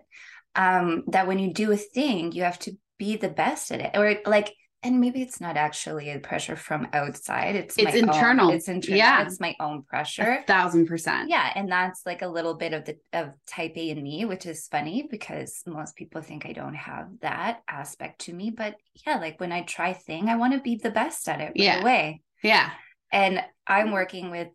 um, 0.56 1.04
that 1.08 1.28
when 1.28 1.40
you 1.40 1.54
do 1.54 1.72
a 1.72 1.78
thing, 1.78 2.32
you 2.32 2.44
have 2.44 2.60
to 2.60 2.78
be 2.98 3.16
the 3.16 3.30
best 3.30 3.72
at 3.72 3.82
it. 3.82 3.92
Or 3.96 4.16
like 4.30 4.54
and 4.82 5.02
maybe 5.02 5.22
it's 5.22 5.42
not 5.42 5.58
actually 5.58 6.10
a 6.10 6.20
pressure 6.20 6.56
from 6.56 6.88
outside 6.94 7.56
it's 7.56 7.78
It's 7.78 7.86
my 7.86 7.92
own- 7.92 7.98
internal. 8.10 8.50
it's 8.52 8.68
internal 8.68 8.98
Yeah. 8.98 9.22
it's 9.24 9.40
my 9.40 9.56
own 9.60 9.80
a 9.80 9.82
pressure 9.84 10.44
thousand 10.48 10.88
percent. 10.88 11.30
yeah 11.30 11.52
and 11.56 11.70
that's 11.72 12.06
like 12.06 12.22
a 12.22 12.28
little 12.28 12.54
bit 12.54 12.74
of 12.74 12.86
the 12.86 12.98
of 13.14 13.32
type 13.48 13.74
a 13.78 13.90
in 13.90 14.02
me 14.02 14.26
which 14.26 14.46
is 14.46 14.68
funny 14.68 15.08
because 15.10 15.62
most 15.66 15.96
people 15.96 16.22
think 16.22 16.46
i 16.46 16.54
don't 16.54 16.76
have 16.76 17.08
that 17.22 17.62
aspect 17.68 18.22
to 18.22 18.34
me 18.34 18.50
but 18.52 18.76
yeah 19.06 19.18
like 19.18 19.40
when 19.40 19.52
i 19.52 19.62
try 19.64 19.92
thing 19.94 20.30
i 20.30 20.36
want 20.36 20.54
to 20.54 20.60
be 20.62 20.76
the 20.76 20.92
best 20.92 21.28
at 21.28 21.42
it 21.42 21.46
right 21.48 21.54
Yeah. 21.56 21.82
away 21.82 22.22
Yeah. 22.42 22.70
and 23.12 23.44
i'm 23.68 23.92
working 23.92 24.32
with 24.32 24.48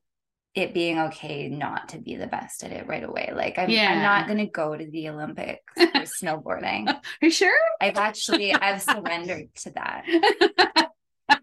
it 0.55 0.73
being 0.73 0.99
okay 1.01 1.49
not 1.49 1.89
to 1.91 1.99
be 1.99 2.15
the 2.17 2.27
best 2.29 2.63
at 2.63 2.71
it 2.73 2.87
right 2.87 3.03
away 3.05 3.33
like 3.35 3.59
i'm, 3.59 3.69
Yeah. 3.71 3.91
I'm 3.93 4.03
not 4.03 4.27
going 4.27 4.39
to 4.39 4.47
go 4.47 4.77
to 4.77 4.87
the 4.91 5.09
olympics 5.09 5.61
for 5.77 5.87
snowboarding 6.25 6.89
Are 6.89 7.01
you 7.23 7.31
sure? 7.31 7.57
i've 7.81 7.97
actually 7.99 8.55
i've 8.55 8.83
surrendered 8.83 9.55
to 9.57 9.71
that 9.73 10.91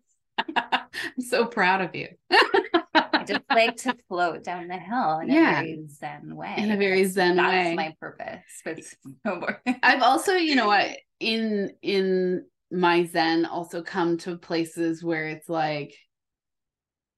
I'm 0.55 1.21
so 1.21 1.45
proud 1.45 1.81
of 1.81 1.95
you. 1.95 2.07
i 2.93 3.23
just 3.25 3.41
like 3.49 3.77
to 3.77 3.95
float 4.07 4.43
down 4.43 4.67
the 4.67 4.77
hill 4.77 5.19
in 5.19 5.29
Yeah. 5.29 5.59
a 5.59 5.63
very 5.63 5.85
zen 5.89 6.35
way 6.35 6.55
In 6.57 6.71
a 6.71 6.77
very 6.77 7.05
zen 7.05 7.35
that's 7.35 7.49
way. 7.51 7.63
That's 7.63 7.75
my 7.75 7.95
purpose 7.99 8.43
with 8.65 8.95
snowboarding 9.25 9.77
I've 9.83 10.01
also, 10.01 10.33
you 10.33 10.55
know 10.55 10.67
what, 10.67 10.89
in 11.19 11.71
in 11.81 12.45
my 12.71 13.03
Zen 13.05 13.45
also 13.45 13.81
come 13.83 14.17
to 14.19 14.37
places 14.37 15.03
where 15.03 15.27
it's 15.27 15.49
like, 15.49 15.93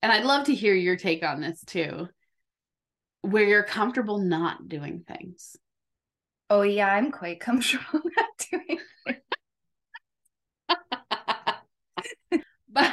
and 0.03 0.11
I'd 0.11 0.25
love 0.25 0.45
to 0.47 0.53
hear 0.53 0.75
your 0.75 0.97
take 0.97 1.23
on 1.23 1.39
this 1.39 1.63
too, 1.65 2.09
where 3.21 3.45
you're 3.45 3.63
comfortable 3.63 4.19
not 4.19 4.67
doing 4.67 5.05
things. 5.07 5.55
Oh 6.49 6.61
yeah, 6.61 6.93
I'm 6.93 7.09
quite 7.09 7.39
comfortable 7.39 8.01
not 8.17 8.47
doing. 8.51 8.79
but 12.69 12.91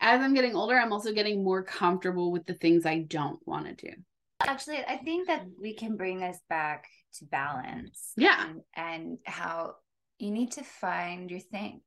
as 0.00 0.20
I'm 0.20 0.34
getting 0.34 0.56
older, 0.56 0.76
I'm 0.76 0.92
also 0.92 1.12
getting 1.12 1.44
more 1.44 1.62
comfortable 1.62 2.32
with 2.32 2.44
the 2.44 2.54
things 2.54 2.84
I 2.84 2.98
don't 2.98 3.38
want 3.46 3.66
to 3.66 3.74
do. 3.74 3.92
Actually, 4.40 4.78
I 4.78 4.96
think 4.96 5.28
that 5.28 5.46
we 5.60 5.74
can 5.74 5.96
bring 5.96 6.18
this 6.18 6.40
back 6.48 6.86
to 7.18 7.24
balance. 7.24 8.12
Yeah. 8.16 8.48
and, 8.48 8.60
and 8.74 9.18
how 9.24 9.76
you 10.18 10.32
need 10.32 10.52
to 10.52 10.64
find 10.64 11.30
your 11.30 11.40
thing, 11.40 11.82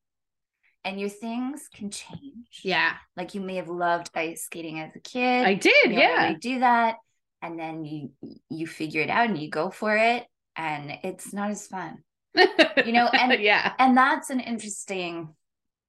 and 0.88 1.00
your 1.00 1.10
things 1.10 1.68
can 1.76 1.92
change. 1.92 2.62
Yeah, 2.64 2.94
like 3.16 3.36
you 3.36 3.42
may 3.42 3.56
have 3.58 3.68
loved 3.70 4.10
ice 4.16 4.46
skating 4.46 4.80
as 4.80 4.96
a 4.96 5.00
kid. 5.00 5.46
I 5.46 5.54
did. 5.54 5.92
Yeah. 5.92 6.24
really 6.28 6.38
do 6.40 6.60
that, 6.62 6.96
and 7.42 7.60
then 7.60 7.86
you 7.86 8.12
you 8.50 8.66
figure 8.66 9.02
it 9.02 9.10
out 9.10 9.28
and 9.30 9.38
you 9.38 9.50
go 9.50 9.70
for 9.70 9.96
it, 9.96 10.26
and 10.56 10.92
it's 11.04 11.34
not 11.34 11.52
as 11.52 11.68
fun. 11.68 12.00
You 12.86 12.94
know, 12.94 13.08
and- 13.08 13.42
yeah. 13.42 13.74
and 13.80 13.98
that's 13.98 14.30
an 14.30 14.40
interesting 14.40 15.34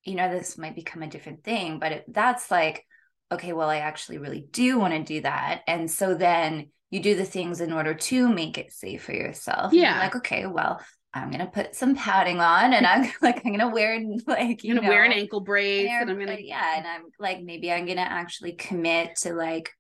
you 0.05 0.15
know 0.15 0.31
this 0.31 0.57
might 0.57 0.75
become 0.77 1.03
a 1.03 1.09
different 1.09 1.43
thing 1.45 1.79
but 1.81 1.93
it, 1.93 2.05
that's 2.09 2.51
like 2.51 2.87
okay 3.31 3.53
well 3.53 3.69
i 3.69 3.79
actually 3.79 4.17
really 4.19 4.47
do 4.53 4.79
want 4.79 4.95
to 4.95 5.03
do 5.03 5.21
that 5.21 5.61
and 5.67 5.91
so 5.91 6.15
then 6.15 6.71
you 6.91 7.01
do 7.01 7.15
the 7.17 7.25
things 7.25 7.61
in 7.61 7.73
order 7.73 7.93
to 7.93 8.29
make 8.29 8.57
it 8.57 8.73
safe 8.73 9.03
for 9.05 9.13
yourself 9.13 9.73
Yeah. 9.73 9.99
like 9.99 10.17
okay 10.17 10.47
well 10.47 10.81
i'm 11.15 11.31
gonna 11.31 11.47
put 11.47 11.75
some 11.75 11.95
padding 11.95 12.41
on 12.41 12.73
and 12.75 12.87
i'm 12.87 13.11
like 13.23 13.43
i'm 13.45 13.53
gonna 13.53 13.73
wear 13.73 14.01
like 14.27 14.63
you 14.65 14.75
I'm 14.75 14.81
gonna 14.81 14.89
wear 14.89 15.05
an 15.05 15.13
ankle 15.13 15.41
brace 15.41 15.89
and 15.91 16.11
I'm 16.11 16.19
gonna 16.19 16.37
yeah 16.41 16.77
and 16.79 16.87
i'm 16.87 17.03
like 17.19 17.43
maybe 17.43 17.73
i'm 17.73 17.87
gonna 17.87 18.01
actually 18.03 18.53
commit 18.53 19.17
to 19.23 19.33
like 19.35 19.71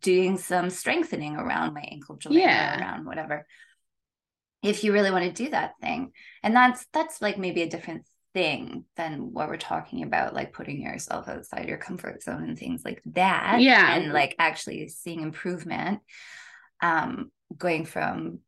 doing 0.00 0.38
some 0.38 0.70
strengthening 0.70 1.36
around 1.36 1.74
my 1.74 1.84
ankle 1.90 2.16
joint 2.16 2.36
Yeah. 2.36 2.80
around 2.80 3.06
whatever 3.06 3.46
if 4.62 4.84
you 4.84 4.92
really 4.92 5.10
want 5.10 5.24
to 5.24 5.44
do 5.44 5.50
that 5.50 5.72
thing 5.80 6.12
and 6.42 6.54
that's 6.54 6.86
that's 6.92 7.22
like 7.22 7.38
maybe 7.38 7.62
a 7.62 7.68
different 7.70 8.04
thing 8.32 8.84
than 8.96 9.32
what 9.32 9.48
we're 9.48 9.56
talking 9.56 10.02
about 10.02 10.34
like 10.34 10.52
putting 10.52 10.80
yourself 10.80 11.28
outside 11.28 11.68
your 11.68 11.78
comfort 11.78 12.22
zone 12.22 12.44
and 12.44 12.58
things 12.58 12.82
like 12.84 13.02
that 13.06 13.60
Yeah. 13.60 13.94
and 13.96 14.12
like 14.12 14.34
actually 14.38 14.88
seeing 14.88 15.20
improvement 15.20 16.00
um 16.80 17.30
going 17.56 17.84
from 17.84 18.38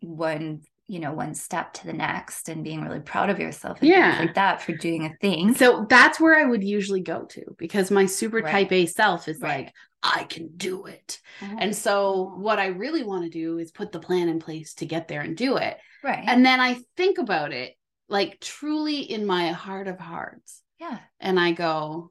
one 0.00 0.62
you 0.90 0.98
know 0.98 1.12
one 1.12 1.34
step 1.34 1.72
to 1.74 1.86
the 1.86 1.92
next 1.92 2.48
and 2.48 2.64
being 2.64 2.82
really 2.82 2.98
proud 3.00 3.30
of 3.30 3.38
yourself 3.38 3.80
and 3.80 3.90
Yeah. 3.90 4.16
like 4.18 4.34
that 4.34 4.60
for 4.60 4.72
doing 4.72 5.06
a 5.06 5.14
thing 5.20 5.54
So 5.54 5.86
that's 5.88 6.18
where 6.18 6.34
I 6.36 6.44
would 6.44 6.64
usually 6.64 7.00
go 7.00 7.24
to 7.26 7.42
because 7.58 7.90
my 7.92 8.06
super 8.06 8.40
Right. 8.42 8.50
type 8.52 8.72
A 8.72 8.86
self 8.86 9.28
is 9.28 9.40
Right. 9.40 9.66
like, 9.66 9.74
I 10.02 10.24
can 10.24 10.48
do 10.56 10.86
it. 10.86 11.20
Oh. 11.42 11.56
And 11.58 11.76
so 11.76 12.34
what 12.36 12.58
I 12.58 12.66
really 12.68 13.04
want 13.04 13.24
to 13.24 13.30
do 13.30 13.58
is 13.58 13.70
put 13.70 13.92
the 13.92 14.00
plan 14.00 14.28
in 14.28 14.40
place 14.40 14.74
to 14.74 14.86
get 14.86 15.06
there 15.06 15.20
and 15.20 15.36
do 15.36 15.56
it. 15.58 15.78
right 16.02 16.24
And 16.26 16.44
then 16.44 16.58
I 16.60 16.80
think 16.96 17.18
about 17.18 17.52
it 17.52 17.74
like 18.08 18.40
truly 18.40 19.02
in 19.02 19.26
my 19.26 19.48
heart 19.48 19.86
of 19.86 20.00
hearts. 20.00 20.62
yeah 20.80 20.98
And 21.20 21.38
I 21.38 21.52
go, 21.52 22.10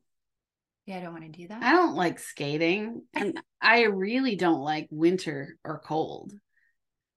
yeah 0.86 0.98
i 0.98 1.02
don't 1.02 1.12
want 1.14 1.26
to 1.26 1.38
do 1.38 1.48
that 1.50 1.62
I 1.62 1.72
don't 1.74 1.96
like 1.96 2.20
skating 2.20 3.04
and 3.14 3.40
I 3.62 3.84
really 3.84 4.36
don't 4.38 4.62
like 4.62 4.88
winter 4.90 5.58
or 5.66 5.80
cold. 5.80 6.32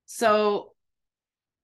So 0.06 0.72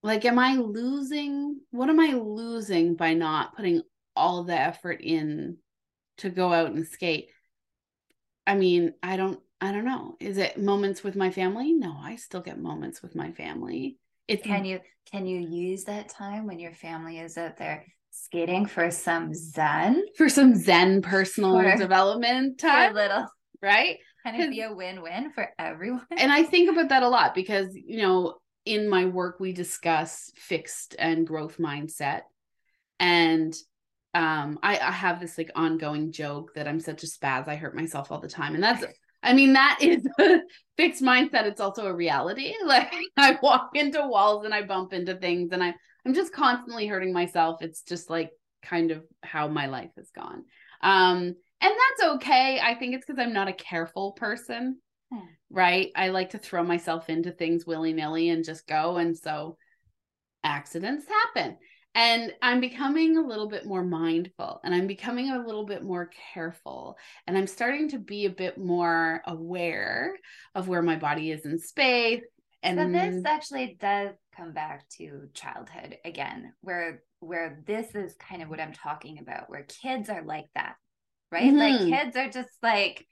like 0.01 0.25
am 0.25 0.39
I 0.39 0.55
losing 0.55 1.59
what 1.71 1.89
am 1.89 1.99
I 1.99 2.13
losing 2.13 2.95
by 2.95 3.13
not 3.13 3.55
putting 3.55 3.81
all 4.15 4.43
the 4.43 4.59
effort 4.59 5.01
in 5.01 5.57
to 6.17 6.29
go 6.29 6.51
out 6.53 6.71
and 6.71 6.87
skate? 6.87 7.29
I 8.45 8.55
mean, 8.55 8.93
I 9.03 9.17
don't 9.17 9.39
I 9.61 9.71
don't 9.71 9.85
know. 9.85 10.15
Is 10.19 10.37
it 10.37 10.57
moments 10.57 11.03
with 11.03 11.15
my 11.15 11.31
family? 11.31 11.73
No, 11.73 11.95
I 12.01 12.15
still 12.15 12.41
get 12.41 12.59
moments 12.59 13.01
with 13.01 13.15
my 13.15 13.31
family. 13.31 13.97
It's 14.27 14.43
can 14.43 14.65
you 14.65 14.79
can 15.11 15.25
you 15.25 15.39
use 15.39 15.85
that 15.85 16.09
time 16.09 16.47
when 16.47 16.59
your 16.59 16.73
family 16.73 17.19
is 17.19 17.37
out 17.37 17.57
there 17.57 17.85
skating 18.11 18.65
for 18.65 18.91
some 18.91 19.33
zen 19.33 20.03
for 20.17 20.29
some 20.29 20.55
zen 20.55 21.01
personal 21.01 21.53
For- 21.53 21.75
development 21.77 22.59
time, 22.59 22.93
little 22.93 23.27
right? 23.61 23.97
kind 24.23 24.41
of 24.41 24.49
be 24.49 24.61
a 24.61 24.73
win-win 24.73 25.31
for 25.31 25.49
everyone 25.57 26.05
and 26.11 26.31
I 26.31 26.43
think 26.43 26.69
about 26.69 26.89
that 26.89 27.03
a 27.03 27.07
lot 27.07 27.33
because 27.33 27.73
you 27.73 28.01
know 28.01 28.35
in 28.69 28.87
my 28.87 29.05
work 29.05 29.39
we 29.39 29.51
discuss 29.51 30.31
fixed 30.35 30.95
and 30.99 31.25
growth 31.25 31.57
mindset. 31.57 32.21
And 32.99 33.55
um 34.13 34.59
I, 34.61 34.77
I 34.77 34.91
have 34.91 35.19
this 35.19 35.37
like 35.39 35.51
ongoing 35.55 36.11
joke 36.11 36.53
that 36.53 36.67
I'm 36.67 36.79
such 36.79 37.03
a 37.03 37.07
spaz 37.07 37.47
I 37.47 37.55
hurt 37.55 37.75
myself 37.75 38.11
all 38.11 38.19
the 38.19 38.29
time. 38.29 38.53
And 38.53 38.63
that's 38.63 38.85
I 39.23 39.33
mean 39.33 39.53
that 39.53 39.79
is 39.81 40.07
a 40.19 40.41
fixed 40.77 41.01
mindset. 41.01 41.45
It's 41.45 41.59
also 41.59 41.87
a 41.87 41.93
reality. 41.93 42.53
Like 42.63 42.93
I 43.17 43.39
walk 43.41 43.71
into 43.73 44.07
walls 44.07 44.45
and 44.45 44.53
I 44.53 44.61
bump 44.61 44.93
into 44.93 45.15
things 45.15 45.51
and 45.51 45.63
I 45.63 45.73
I'm 46.05 46.13
just 46.13 46.31
constantly 46.31 46.85
hurting 46.85 47.11
myself. 47.11 47.63
It's 47.63 47.81
just 47.81 48.07
like 48.07 48.29
kind 48.61 48.91
of 48.91 49.03
how 49.23 49.47
my 49.47 49.65
life 49.65 49.91
has 49.97 50.11
gone. 50.11 50.43
Um 50.83 51.35
and 51.61 51.73
that's 51.97 52.09
okay. 52.15 52.59
I 52.63 52.75
think 52.75 52.93
it's 52.93 53.05
because 53.05 53.19
I'm 53.19 53.33
not 53.33 53.47
a 53.47 53.53
careful 53.53 54.11
person 54.11 54.77
Right? 55.49 55.91
I 55.95 56.09
like 56.09 56.31
to 56.31 56.37
throw 56.37 56.63
myself 56.63 57.09
into 57.09 57.31
things 57.31 57.65
willy 57.65 57.93
nilly 57.93 58.29
and 58.29 58.43
just 58.45 58.67
go. 58.67 58.97
And 58.97 59.17
so 59.17 59.57
accidents 60.43 61.05
happen. 61.07 61.57
And 61.95 62.31
I'm 62.41 62.61
becoming 62.61 63.17
a 63.17 63.25
little 63.25 63.47
bit 63.47 63.65
more 63.65 63.83
mindful 63.83 64.61
and 64.63 64.73
I'm 64.73 64.85
becoming 64.85 65.31
a 65.31 65.43
little 65.43 65.65
bit 65.65 65.83
more 65.83 66.11
careful. 66.33 66.97
And 67.25 67.37
I'm 67.37 67.47
starting 67.47 67.89
to 67.89 67.97
be 67.99 68.25
a 68.25 68.29
bit 68.29 68.57
more 68.57 69.21
aware 69.25 70.13
of 70.53 70.67
where 70.67 70.83
my 70.83 70.97
body 70.97 71.31
is 71.31 71.45
in 71.45 71.57
space. 71.57 72.21
And 72.61 72.77
so 72.77 72.87
this 72.87 73.25
actually 73.25 73.77
does 73.79 74.11
come 74.35 74.53
back 74.53 74.87
to 74.97 75.29
childhood 75.33 75.97
again, 76.05 76.53
where 76.61 77.01
where 77.21 77.63
this 77.65 77.95
is 77.95 78.15
kind 78.15 78.41
of 78.41 78.49
what 78.49 78.59
I'm 78.61 78.73
talking 78.73 79.19
about, 79.19 79.49
where 79.49 79.65
kids 79.81 80.09
are 80.09 80.23
like 80.23 80.45
that, 80.55 80.75
right? 81.31 81.53
Like 81.57 81.79
Mhm. 81.79 81.89
kids 81.89 82.15
are 82.15 82.29
just 82.29 82.49
like, 82.61 83.05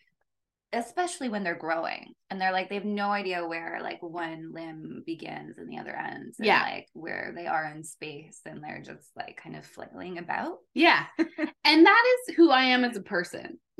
especially 0.74 1.30
when 1.30 1.44
they're 1.44 1.56
growing, 1.56 2.14
and 2.30 2.40
they're 2.42 2.52
like 2.52 2.70
they 2.70 2.76
have 2.76 2.86
no 2.86 3.10
idea 3.10 3.48
where 3.48 3.80
like 3.82 4.02
one 4.04 4.52
limb 4.54 5.04
begins 5.06 5.58
and 5.58 5.70
the 5.70 5.78
other 5.80 5.96
ends, 5.96 6.38
and 6.40 6.46
Yeah. 6.46 6.62
like 6.62 6.88
where 6.94 7.32
they 7.36 7.48
are 7.48 7.66
in 7.66 7.84
space, 7.84 8.40
and 8.46 8.64
they're 8.64 8.82
just 8.84 9.08
like 9.16 9.38
kind 9.42 9.56
of 9.56 9.66
flailing 9.66 10.18
about. 10.18 10.58
yeah. 10.74 11.06
and 11.18 11.86
that 11.86 12.04
is 12.30 12.36
who 12.36 12.50
I 12.52 12.64
am 12.66 12.84
as 12.84 12.98
a 12.98 13.02
person. 13.02 13.60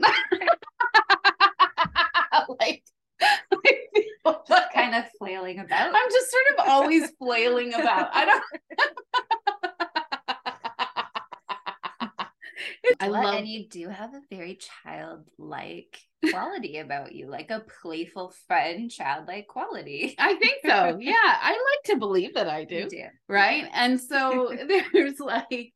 like, 2.60 2.84
Just 4.48 4.72
kind 4.74 4.94
of 4.96 5.06
flailing 5.18 5.60
about. 5.60 5.88
I'm 5.96 6.10
just 6.12 6.30
sort 6.32 6.44
of 6.60 6.68
always 6.70 7.10
flailing 7.18 7.74
about. 7.74 8.10
I 8.14 8.26
don't. 8.26 8.44
I 13.00 13.08
love. 13.08 13.36
and 13.36 13.48
you 13.48 13.68
do 13.68 13.90
have 13.90 14.14
a 14.14 14.22
very 14.30 14.58
childlike 14.84 16.00
quality 16.32 16.78
about 16.78 17.14
you, 17.14 17.30
like 17.30 17.52
a 17.52 17.64
playful, 17.82 18.34
fun, 18.48 18.90
childlike 18.90 19.48
quality. 19.48 20.16
I 20.18 20.36
think 20.36 20.60
so. 20.66 20.98
Yeah, 21.02 21.14
I 21.16 21.52
like 21.52 21.84
to 21.86 21.98
believe 21.98 22.36
that 22.36 22.50
I 22.50 22.64
do. 22.66 22.88
Do. 22.90 23.04
Right, 23.28 23.68
and 23.74 24.00
so 24.00 24.52
there's 24.94 25.20
like 25.20 25.74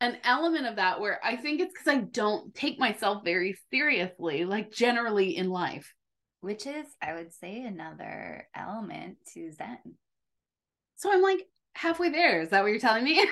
an 0.00 0.16
element 0.24 0.66
of 0.66 0.76
that 0.76 1.00
where 1.00 1.20
I 1.24 1.36
think 1.36 1.60
it's 1.60 1.72
because 1.72 1.88
I 1.88 2.00
don't 2.02 2.54
take 2.54 2.78
myself 2.78 3.24
very 3.24 3.56
seriously, 3.70 4.44
like 4.44 4.70
generally 4.72 5.36
in 5.36 5.50
life. 5.50 5.92
Which 6.40 6.66
is, 6.66 6.86
I 7.02 7.14
would 7.14 7.32
say, 7.32 7.62
another 7.62 8.46
element 8.54 9.16
to 9.34 9.50
Zen. 9.52 9.78
So 10.96 11.10
I'm 11.12 11.22
like 11.22 11.40
halfway 11.74 12.10
there. 12.10 12.42
Is 12.42 12.50
that 12.50 12.62
what 12.62 12.68
you're 12.68 12.78
telling 12.78 13.04
me? 13.04 13.26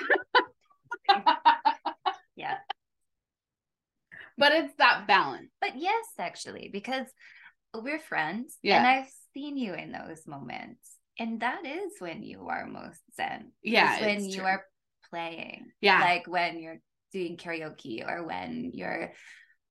Yeah. 2.35 2.57
But 4.37 4.51
it's 4.51 4.73
that 4.77 5.07
balance. 5.07 5.49
But 5.61 5.73
yes, 5.77 6.05
actually, 6.19 6.69
because 6.71 7.07
we're 7.73 7.99
friends 7.99 8.57
Yeah. 8.61 8.77
and 8.77 8.87
I've 8.87 9.09
seen 9.33 9.57
you 9.57 9.73
in 9.73 9.91
those 9.91 10.25
moments. 10.27 10.79
And 11.19 11.39
that 11.41 11.65
is 11.65 11.93
when 11.99 12.23
you 12.23 12.47
are 12.49 12.65
most 12.65 13.01
Zen. 13.15 13.51
Yeah, 13.63 13.99
when 14.01 14.25
you 14.25 14.37
true. 14.37 14.45
are 14.45 14.65
playing. 15.09 15.67
Yeah. 15.81 16.01
Like 16.01 16.27
when 16.27 16.59
you're 16.59 16.79
doing 17.13 17.37
karaoke 17.37 18.05
or 18.05 18.25
when 18.25 18.71
you're 18.73 19.13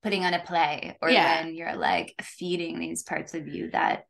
putting 0.02 0.24
on 0.24 0.32
a 0.34 0.38
play 0.40 0.96
or 1.02 1.10
Yeah. 1.10 1.42
when 1.42 1.54
you're 1.54 1.76
like 1.76 2.14
feeding 2.22 2.78
these 2.78 3.02
parts 3.02 3.34
of 3.34 3.46
you 3.48 3.70
that 3.72 4.04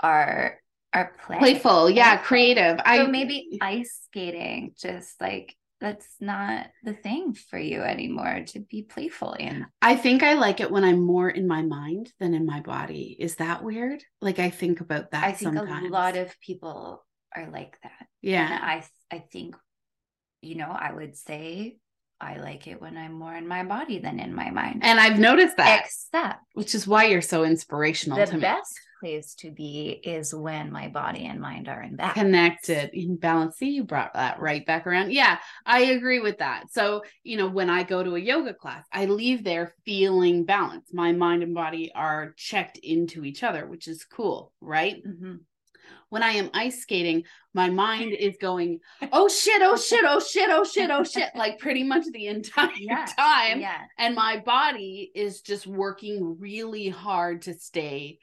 are 0.00 0.58
are 0.94 1.12
playing. 1.26 1.40
Playful, 1.40 1.90
yeah, 1.90 2.16
creative. 2.16 2.78
So 2.78 2.82
I 2.84 3.06
maybe 3.06 3.58
ice 3.60 4.00
skating 4.06 4.72
just 4.78 5.20
like 5.20 5.54
that's 5.80 6.08
not 6.20 6.66
the 6.82 6.92
thing 6.92 7.34
for 7.34 7.58
you 7.58 7.82
anymore 7.82 8.44
to 8.48 8.60
be 8.60 8.82
playful 8.82 9.34
in. 9.34 9.66
I 9.80 9.96
think 9.96 10.22
I 10.22 10.34
like 10.34 10.60
it 10.60 10.70
when 10.70 10.84
I'm 10.84 11.00
more 11.00 11.28
in 11.28 11.46
my 11.46 11.62
mind 11.62 12.12
than 12.18 12.34
in 12.34 12.46
my 12.46 12.60
body. 12.60 13.16
Is 13.18 13.36
that 13.36 13.62
weird? 13.62 14.02
Like 14.20 14.38
I 14.38 14.50
think 14.50 14.80
about 14.80 15.12
that 15.12 15.24
I 15.24 15.32
think 15.32 15.56
sometimes. 15.56 15.86
a 15.86 15.90
lot 15.90 16.16
of 16.16 16.34
people 16.40 17.04
are 17.34 17.48
like 17.50 17.78
that. 17.82 18.00
And 18.00 18.08
yeah. 18.32 18.58
I 18.60 18.84
I 19.10 19.20
think, 19.30 19.56
you 20.42 20.56
know, 20.56 20.70
I 20.70 20.92
would 20.92 21.16
say 21.16 21.78
I 22.20 22.36
like 22.38 22.66
it 22.66 22.80
when 22.80 22.96
I'm 22.96 23.12
more 23.12 23.34
in 23.34 23.46
my 23.46 23.62
body 23.64 23.98
than 23.98 24.18
in 24.18 24.34
my 24.34 24.50
mind. 24.50 24.80
And 24.84 24.98
I've 24.98 25.18
noticed 25.18 25.56
that, 25.56 25.82
Except 25.84 26.40
which 26.54 26.74
is 26.74 26.86
why 26.86 27.04
you're 27.04 27.22
so 27.22 27.44
inspirational 27.44 28.18
the 28.18 28.26
to 28.26 28.34
me. 28.34 28.40
best 28.40 28.78
place 29.00 29.34
to 29.36 29.52
be 29.52 29.90
is 29.90 30.34
when 30.34 30.72
my 30.72 30.88
body 30.88 31.24
and 31.26 31.40
mind 31.40 31.68
are 31.68 31.80
in 31.80 31.94
balance. 31.94 32.14
Connected 32.14 32.90
in 32.92 33.16
balance. 33.16 33.56
See, 33.58 33.70
you 33.70 33.84
brought 33.84 34.14
that 34.14 34.40
right 34.40 34.66
back 34.66 34.88
around. 34.88 35.12
Yeah, 35.12 35.38
I 35.64 35.82
agree 35.82 36.18
with 36.18 36.38
that. 36.38 36.72
So, 36.72 37.04
you 37.22 37.36
know, 37.36 37.46
when 37.46 37.70
I 37.70 37.84
go 37.84 38.02
to 38.02 38.16
a 38.16 38.20
yoga 38.20 38.52
class, 38.54 38.84
I 38.92 39.04
leave 39.04 39.44
there 39.44 39.72
feeling 39.84 40.44
balanced. 40.44 40.92
My 40.92 41.12
mind 41.12 41.44
and 41.44 41.54
body 41.54 41.92
are 41.94 42.34
checked 42.36 42.78
into 42.78 43.24
each 43.24 43.44
other, 43.44 43.66
which 43.68 43.86
is 43.86 44.04
cool, 44.04 44.52
right? 44.60 45.00
Mhm. 45.06 45.40
When 46.10 46.22
I 46.22 46.30
am 46.30 46.50
ice 46.54 46.80
skating, 46.80 47.24
my 47.54 47.70
mind 47.70 48.12
is 48.12 48.36
going, 48.40 48.80
oh 49.12 49.28
shit, 49.28 49.60
oh 49.62 49.76
shit, 49.76 50.04
oh 50.06 50.20
shit, 50.20 50.48
oh 50.50 50.64
shit, 50.64 50.90
oh 50.90 51.04
shit, 51.04 51.30
like 51.34 51.58
pretty 51.58 51.82
much 51.84 52.04
the 52.12 52.26
entire 52.28 52.70
Yeah, 52.78 53.06
time. 53.16 53.60
Yeah. 53.60 53.78
And 53.98 54.14
my 54.14 54.38
body 54.38 55.10
is 55.14 55.40
just 55.42 55.66
working 55.66 56.36
really 56.38 56.88
hard 56.88 57.42
to 57.42 57.54
stay 57.54 58.18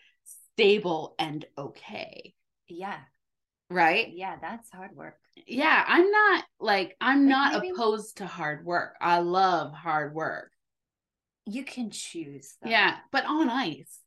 stable 0.54 1.16
and 1.20 1.46
okay. 1.58 2.34
Yeah. 2.68 2.98
Right. 3.70 4.10
Yeah. 4.14 4.36
That's 4.42 4.72
hard 4.72 4.96
work. 4.96 5.18
Yeah. 5.48 5.84
I'm 5.88 6.10
not 6.12 6.44
like, 6.60 6.96
I'm 7.02 7.22
Like, 7.22 7.30
not 7.30 7.54
maybe- 7.54 7.70
opposed 7.72 8.18
to 8.18 8.26
hard 8.28 8.66
work. 8.66 8.96
I 9.02 9.20
love 9.20 9.74
hard 9.74 10.14
work. 10.14 10.52
You 11.48 11.64
can 11.64 11.90
choose. 11.92 12.56
though. 12.64 12.70
Yeah. 12.70 12.96
But 13.12 13.26
on 13.26 13.50
ice. 13.50 14.00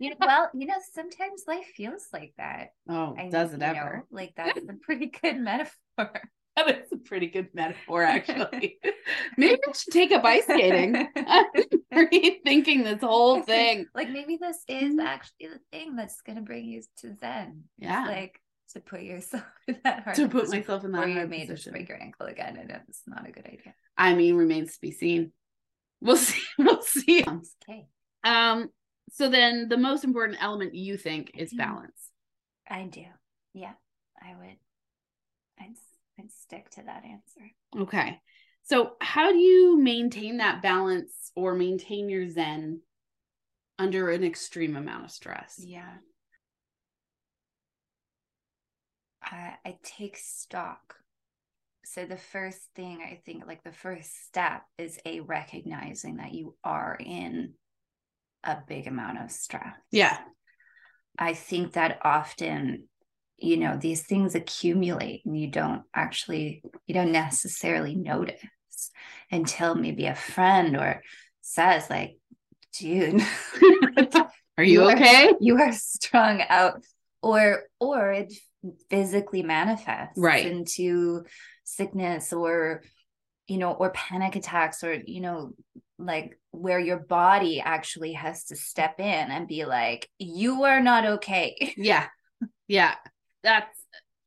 You 0.00 0.10
know, 0.10 0.16
well, 0.18 0.50
you 0.54 0.66
know, 0.66 0.74
sometimes 0.94 1.44
life 1.46 1.66
feels 1.76 2.06
like 2.12 2.32
that. 2.38 2.70
Oh, 2.88 3.14
I- 3.16 3.28
does 3.28 3.52
it 3.52 3.62
ever? 3.62 3.96
know, 4.10 4.16
like 4.16 4.32
that's 4.36 4.58
a 4.58 4.72
pretty 4.82 5.06
good 5.06 5.36
metaphor. 5.38 6.20
That 6.56 6.68
is 6.84 6.90
a 6.92 6.96
pretty 6.96 7.28
good 7.28 7.48
metaphor, 7.54 8.02
actually. 8.02 8.78
Maybe 9.36 9.60
I 9.68 9.72
should 9.72 9.92
take 9.92 10.10
up 10.10 10.24
ice 10.24 10.44
skating. 10.44 10.96
I'm 11.16 11.46
rethinking 11.92 12.82
this 12.82 13.00
whole 13.02 13.42
thing. 13.42 13.86
like 13.94 14.10
maybe 14.10 14.36
this 14.40 14.58
is 14.68 14.94
Mhm. 14.94 15.04
actually 15.04 15.48
the 15.48 15.60
thing 15.70 15.94
that's 15.96 16.20
gonna 16.22 16.40
bring 16.40 16.64
you 16.64 16.82
to 16.98 17.14
Zen. 17.16 17.64
It's 17.78 17.88
Yeah. 17.90 18.04
like 18.06 18.40
to 18.74 18.80
put 18.80 19.02
yourself 19.02 19.44
in 19.68 19.78
that 19.84 20.02
hard 20.04 20.16
to 20.16 20.28
put 20.28 20.48
myself 20.48 20.84
in 20.84 20.92
that 20.92 21.08
you 21.08 21.14
hard 21.14 21.30
may 21.30 21.38
just 21.46 21.50
position. 21.50 21.72
break 21.72 21.88
your 21.88 22.02
ankle 22.02 22.26
again, 22.26 22.56
and 22.56 22.70
it's 22.88 23.02
not 23.06 23.28
a 23.28 23.32
good 23.32 23.46
idea. 23.46 23.74
I 23.96 24.14
mean, 24.14 24.34
remains 24.36 24.74
to 24.74 24.80
be 24.80 24.90
seen. 24.92 25.32
We'll 26.00 26.16
see. 26.16 26.42
We'll 26.58 26.82
see. 26.82 27.22
Okay, 27.22 27.86
Um. 28.24 28.70
So 29.10 29.28
then, 29.28 29.68
the 29.68 29.76
most 29.76 30.04
important 30.04 30.42
element 30.42 30.74
you 30.74 30.96
think 30.96 31.32
is 31.34 31.52
Mhm. 31.52 31.58
balance. 31.58 32.10
I 32.68 32.84
do. 32.84 33.06
Yeah, 33.52 33.74
I 34.20 34.34
would. 34.36 34.56
I'd, 35.58 35.76
I'd 36.18 36.32
stick 36.32 36.70
to 36.70 36.82
that 36.84 37.04
answer. 37.04 37.50
Okay. 37.76 38.20
So, 38.62 38.96
how 39.00 39.32
do 39.32 39.38
you 39.38 39.76
maintain 39.76 40.36
that 40.38 40.62
balance 40.62 41.32
or 41.34 41.54
maintain 41.54 42.08
your 42.08 42.28
zen 42.28 42.82
under 43.78 44.10
an 44.10 44.22
extreme 44.22 44.76
amount 44.76 45.06
of 45.06 45.10
stress? 45.10 45.58
Yeah. 45.58 45.98
I, 49.22 49.54
I 49.64 49.78
take 49.82 50.16
stock. 50.16 50.96
So 51.84 52.04
the 52.04 52.16
first 52.16 52.60
thing 52.74 53.00
I 53.02 53.20
think, 53.24 53.46
like 53.46 53.64
the 53.64 53.72
first 53.72 54.26
step, 54.26 54.62
is 54.78 54.98
a 55.04 55.20
recognizing 55.20 56.16
that 56.16 56.32
you 56.32 56.56
are 56.62 56.96
in 57.00 57.54
a 58.44 58.58
big 58.66 58.86
amount 58.86 59.18
of 59.22 59.30
stress. 59.30 59.74
Yeah. 59.90 60.16
I 61.18 61.34
think 61.34 61.72
that 61.74 61.98
often, 62.02 62.88
you 63.38 63.56
know, 63.56 63.76
these 63.76 64.02
things 64.02 64.34
accumulate 64.34 65.22
and 65.26 65.38
you 65.38 65.48
don't 65.50 65.82
actually, 65.94 66.62
you 66.86 66.94
don't 66.94 67.12
necessarily 67.12 67.94
notice 67.94 68.40
until 69.30 69.74
maybe 69.74 70.06
a 70.06 70.14
friend 70.14 70.76
or 70.76 71.02
says, 71.42 71.88
like, 71.90 72.16
dude, 72.78 73.22
Are 74.58 74.64
you 74.64 74.82
You 74.82 74.88
are- 74.88 74.92
okay? 74.96 75.32
you 75.40 75.58
are 75.60 75.72
strung 75.72 76.42
out 76.48 76.84
or 77.22 77.64
or 77.78 78.12
it 78.12 78.32
physically 78.90 79.42
manifests 79.42 80.18
Right. 80.18 80.46
into 80.46 81.24
sickness 81.64 82.32
or 82.32 82.82
you 83.46 83.58
know 83.58 83.72
or 83.72 83.90
panic 83.90 84.36
attacks 84.36 84.84
or 84.84 84.92
you 84.94 85.20
know 85.20 85.52
like 86.00 86.38
where 86.50 86.80
your 86.80 86.98
body 86.98 87.60
actually 87.60 88.14
has 88.14 88.44
to 88.46 88.56
step 88.56 88.98
in 89.00 89.30
and 89.30 89.46
be 89.46 89.64
like 89.64 90.08
you 90.18 90.64
are 90.64 90.80
not 90.80 91.04
okay 91.04 91.74
Yeah. 91.76 92.06
Yeah. 92.68 92.94
That's, 93.42 93.78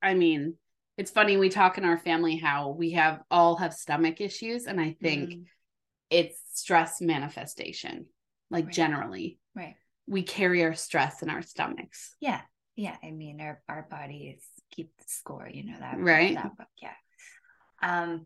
I 0.01 0.13
mean, 0.13 0.55
it's 0.97 1.11
funny. 1.11 1.37
We 1.37 1.49
talk 1.49 1.77
in 1.77 1.85
our 1.85 1.97
family 1.97 2.35
how 2.35 2.69
we 2.69 2.91
have 2.91 3.21
all 3.31 3.55
have 3.57 3.73
stomach 3.73 4.21
issues. 4.21 4.65
And 4.65 4.79
I 4.79 4.95
think 5.01 5.29
Mm, 5.31 5.43
it's 6.09 6.39
stress 6.53 7.01
manifestation, 7.01 8.05
like 8.51 8.65
Right. 8.65 8.73
generally. 8.73 9.39
right 9.55 9.75
We 10.07 10.23
carry 10.23 10.63
our 10.63 10.75
stress 10.75 11.23
in 11.23 11.29
our 11.29 11.41
stomachs. 11.41 12.15
yeah 12.19 12.41
yeah 12.75 12.95
i 13.03 13.11
mean 13.11 13.39
our, 13.39 13.61
our 13.69 13.87
bodies 13.89 14.43
keep 14.71 14.89
the 14.97 15.03
score 15.07 15.47
you 15.47 15.63
know 15.65 15.77
that 15.79 15.97
Right. 15.99 16.35
that 16.35 16.57
book 16.57 16.67
yeah 16.81 16.97
um 17.81 18.25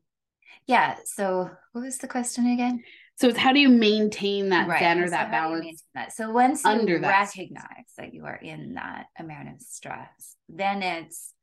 yeah 0.67 0.95
so 1.05 1.49
what 1.73 1.81
was 1.81 1.97
the 1.97 2.07
question 2.07 2.47
again 2.47 2.81
So 3.19 3.27
it's 3.29 3.37
how 3.37 3.51
do 3.51 3.59
you 3.59 3.69
maintain 3.69 4.49
that 4.49 4.67
Right. 4.67 4.97
or 4.97 5.05
So 5.07 5.11
that 5.11 5.25
you 5.27 5.31
balance? 5.31 5.83
that? 5.95 6.13
So 6.13 6.31
once 6.31 6.63
you 6.63 6.69
under 6.69 6.99
that 6.99 7.27
stress? 7.29 7.37
recognize 7.37 7.85
that 7.97 8.13
you 8.13 8.25
are 8.25 8.35
in 8.35 8.75
that 8.75 9.07
amount 9.17 9.49
of 9.49 9.61
stress, 9.61 10.35
then 10.49 10.83
it's 10.83 11.33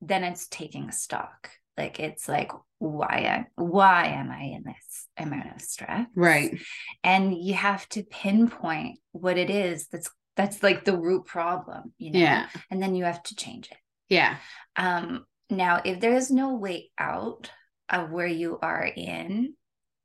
then 0.00 0.22
it's 0.24 0.46
taking 0.46 0.90
stock. 0.92 1.50
Like 1.76 1.98
it's 2.00 2.28
like 2.28 2.52
why 2.78 3.06
I 3.06 3.46
why 3.60 4.06
am 4.06 4.30
I 4.30 4.42
in 4.42 4.62
this 4.64 5.06
amount 5.16 5.54
of 5.54 5.60
stress? 5.60 6.06
Right. 6.14 6.58
And 7.02 7.36
you 7.36 7.54
have 7.54 7.88
to 7.90 8.02
pinpoint 8.04 8.98
what 9.12 9.38
it 9.38 9.50
is 9.50 9.88
that's 9.88 10.10
that's 10.36 10.62
like 10.62 10.84
the 10.84 10.96
root 10.96 11.26
problem, 11.26 11.92
you 11.98 12.12
know. 12.12 12.20
Yeah. 12.20 12.46
And 12.70 12.80
then 12.80 12.94
you 12.94 13.02
have 13.04 13.22
to 13.24 13.34
change 13.34 13.68
it. 13.72 13.76
Yeah. 14.08 14.36
Um, 14.76 15.24
now, 15.50 15.80
if 15.84 15.98
there 15.98 16.14
is 16.14 16.30
no 16.30 16.54
way 16.54 16.90
out 16.96 17.50
of 17.88 18.10
where 18.12 18.28
you 18.28 18.56
are 18.62 18.84
in, 18.84 19.54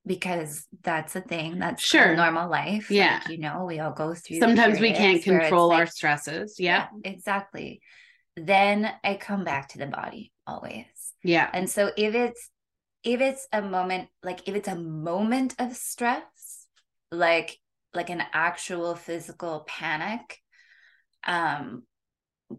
because 0.05 0.65
that's 0.81 1.15
a 1.15 1.21
thing 1.21 1.59
that's 1.59 1.81
Sure. 1.81 2.15
normal 2.15 2.49
life. 2.49 2.91
Yeah. 2.91 3.19
Like, 3.23 3.29
you 3.29 3.37
know, 3.37 3.65
we 3.65 3.79
all 3.79 3.93
go 3.93 4.13
through. 4.13 4.39
Sometimes 4.39 4.79
we 4.79 4.91
can't 4.91 5.23
control 5.23 5.71
our 5.71 5.79
like- 5.81 5.91
stresses. 5.91 6.55
Yeah. 6.59 6.87
exactly. 7.03 7.81
Then 8.35 8.91
I 9.03 9.15
come 9.15 9.43
back 9.43 9.69
to 9.69 9.77
the 9.77 9.85
body 9.85 10.31
always. 10.45 10.85
Yeah. 11.23 11.49
And 11.53 11.69
so 11.69 11.91
if 11.95 12.15
it's 12.15 12.49
if 13.03 13.21
it's 13.21 13.47
a 13.53 13.61
moment 13.61 14.09
like 14.23 14.47
if 14.47 14.55
it's 14.55 14.67
a 14.67 14.75
moment 14.75 15.55
of 15.59 15.75
stress, 15.75 16.67
like 17.11 17.59
like 17.93 18.09
an 18.09 18.23
actual 18.33 18.95
physical 18.95 19.63
panic, 19.67 20.39
um 21.25 21.83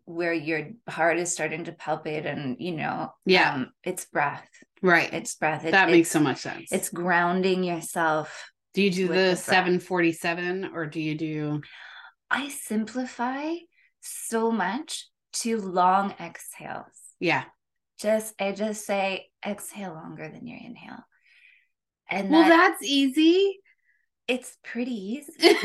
where 0.07 0.33
your 0.33 0.71
heart 0.89 1.19
is 1.19 1.33
starting 1.33 1.65
to 1.65 1.73
palpate 1.73 2.25
and 2.27 2.57
you 2.59 2.73
know, 2.73 3.13
Yeah. 3.27 3.55
um, 3.55 3.73
it's 3.85 4.05
breath. 4.07 4.49
Right. 4.85 5.13
It's 5.15 5.35
breath. 5.35 5.65
It- 5.65 5.71
that 5.73 5.89
makes 5.91 6.11
so 6.11 6.21
much 6.21 6.39
sense. 6.41 6.71
It's 6.71 6.91
grounding 6.91 7.65
yourself. 7.65 8.51
do 8.75 8.83
you 8.83 8.91
do 8.91 9.09
the 9.09 9.15
the 9.15 9.37
747 9.37 10.73
or 10.75 10.85
do 10.87 11.01
you 11.01 11.15
do 11.17 11.63
I 12.31 12.49
simplify 12.51 13.55
so 14.01 14.51
much 14.53 15.09
to 15.35 15.57
long 15.61 16.15
exhales. 16.21 16.93
yeah. 17.19 17.45
Just 17.99 18.35
I 18.41 18.53
just 18.53 18.85
say 18.85 19.31
exhale 19.47 19.95
longer 19.95 20.29
than 20.29 20.47
your 20.47 20.59
inhale. 20.59 21.03
And 22.11 22.29
Well, 22.31 22.43
that- 22.43 22.49
that's 22.49 22.83
easy. 22.83 23.61
it's 24.29 24.57
pretty 24.65 24.93
easy. 25.23 25.33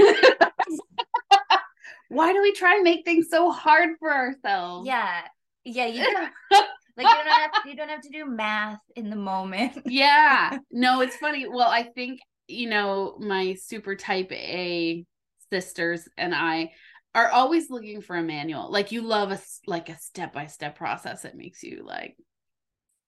Why 2.09 2.33
do 2.33 2.41
we 2.41 2.53
try 2.53 2.75
and 2.75 2.83
make 2.83 3.03
things 3.05 3.27
so 3.29 3.51
hard 3.51 3.89
for 3.99 4.11
ourselves? 4.13 4.87
Yeah. 4.87 5.21
Yeah, 5.65 5.85
you 5.87 6.05
like 7.03 7.17
you 7.17 7.23
don't 7.23 7.39
have 7.39 7.51
you 7.65 7.75
don't 7.75 7.89
have 7.89 8.01
to 8.01 8.09
do 8.09 8.25
math 8.25 8.79
in 8.95 9.09
the 9.09 9.15
moment. 9.15 9.77
yeah. 9.85 10.57
No 10.71 11.01
it's 11.01 11.15
funny. 11.17 11.47
Well 11.47 11.69
i 11.69 11.83
think 11.83 12.19
you 12.47 12.69
know 12.69 13.15
my 13.19 13.55
super 13.55 13.95
type 13.95 14.31
a 14.31 15.05
sisters 15.51 16.07
and 16.17 16.33
i 16.33 16.71
are 17.15 17.29
always 17.29 17.69
looking 17.69 18.01
for 18.01 18.15
a 18.15 18.23
manual. 18.23 18.71
Like 18.71 18.91
you 18.91 19.01
love 19.01 19.31
a 19.31 19.39
like 19.65 19.89
a 19.89 19.97
step-by-step 19.97 20.75
process 20.77 21.23
that 21.23 21.35
makes 21.35 21.63
you 21.63 21.83
like 21.83 22.15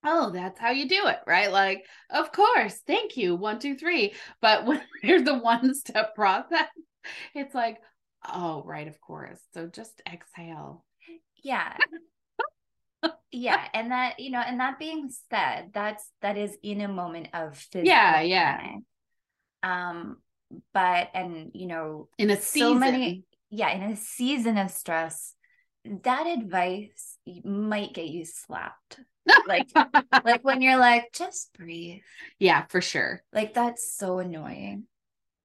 oh 0.03 0.31
that's 0.31 0.59
how 0.59 0.71
you 0.71 0.89
do 0.89 1.07
it 1.07 1.19
right? 1.27 1.51
Like 1.51 1.85
of 2.09 2.31
course. 2.31 2.81
Thank 2.87 3.17
you. 3.17 3.35
One 3.35 3.59
two 3.59 3.75
three. 3.75 4.13
But 4.41 4.65
when 4.67 4.81
there's 5.03 5.23
the 5.23 5.37
one 5.37 5.73
step 5.75 6.15
process 6.15 6.67
it's 7.35 7.53
like 7.53 7.77
oh 8.27 8.63
right 8.65 8.87
of 8.87 8.99
course. 9.01 9.39
So 9.53 9.67
just 9.67 10.01
exhale. 10.11 10.85
Yeah. 11.43 11.75
Yeah. 13.31 13.67
And 13.73 13.91
that, 13.91 14.19
you 14.19 14.31
know, 14.31 14.39
and 14.39 14.59
that 14.59 14.79
being 14.79 15.09
said, 15.29 15.71
that's 15.73 16.09
that 16.21 16.37
is 16.37 16.57
in 16.63 16.81
a 16.81 16.87
moment 16.87 17.29
of 17.33 17.57
physical 17.57 17.89
Yeah, 17.89 18.21
yeah. 18.21 18.57
panic. 18.57 18.83
Um, 19.63 20.17
but 20.73 21.09
and 21.13 21.51
you 21.53 21.67
know, 21.67 22.09
in 22.17 22.29
a 22.29 22.37
so 22.37 22.73
season 22.73 22.79
many 22.79 23.25
yeah, 23.49 23.69
in 23.71 23.83
a 23.91 23.95
season 23.95 24.57
of 24.57 24.71
stress, 24.71 25.35
that 25.85 26.27
advice 26.27 27.17
might 27.43 27.93
get 27.93 28.07
you 28.07 28.25
slapped. 28.25 28.99
Like 29.45 29.69
like 30.23 30.43
when 30.43 30.61
you're 30.61 30.77
like, 30.77 31.11
just 31.13 31.53
breathe. 31.57 32.01
yeah 32.39 32.65
for 32.67 32.81
sure 32.81 33.23
Like 33.33 33.53
that's 33.53 33.95
so 33.95 34.19
annoying. 34.19 34.85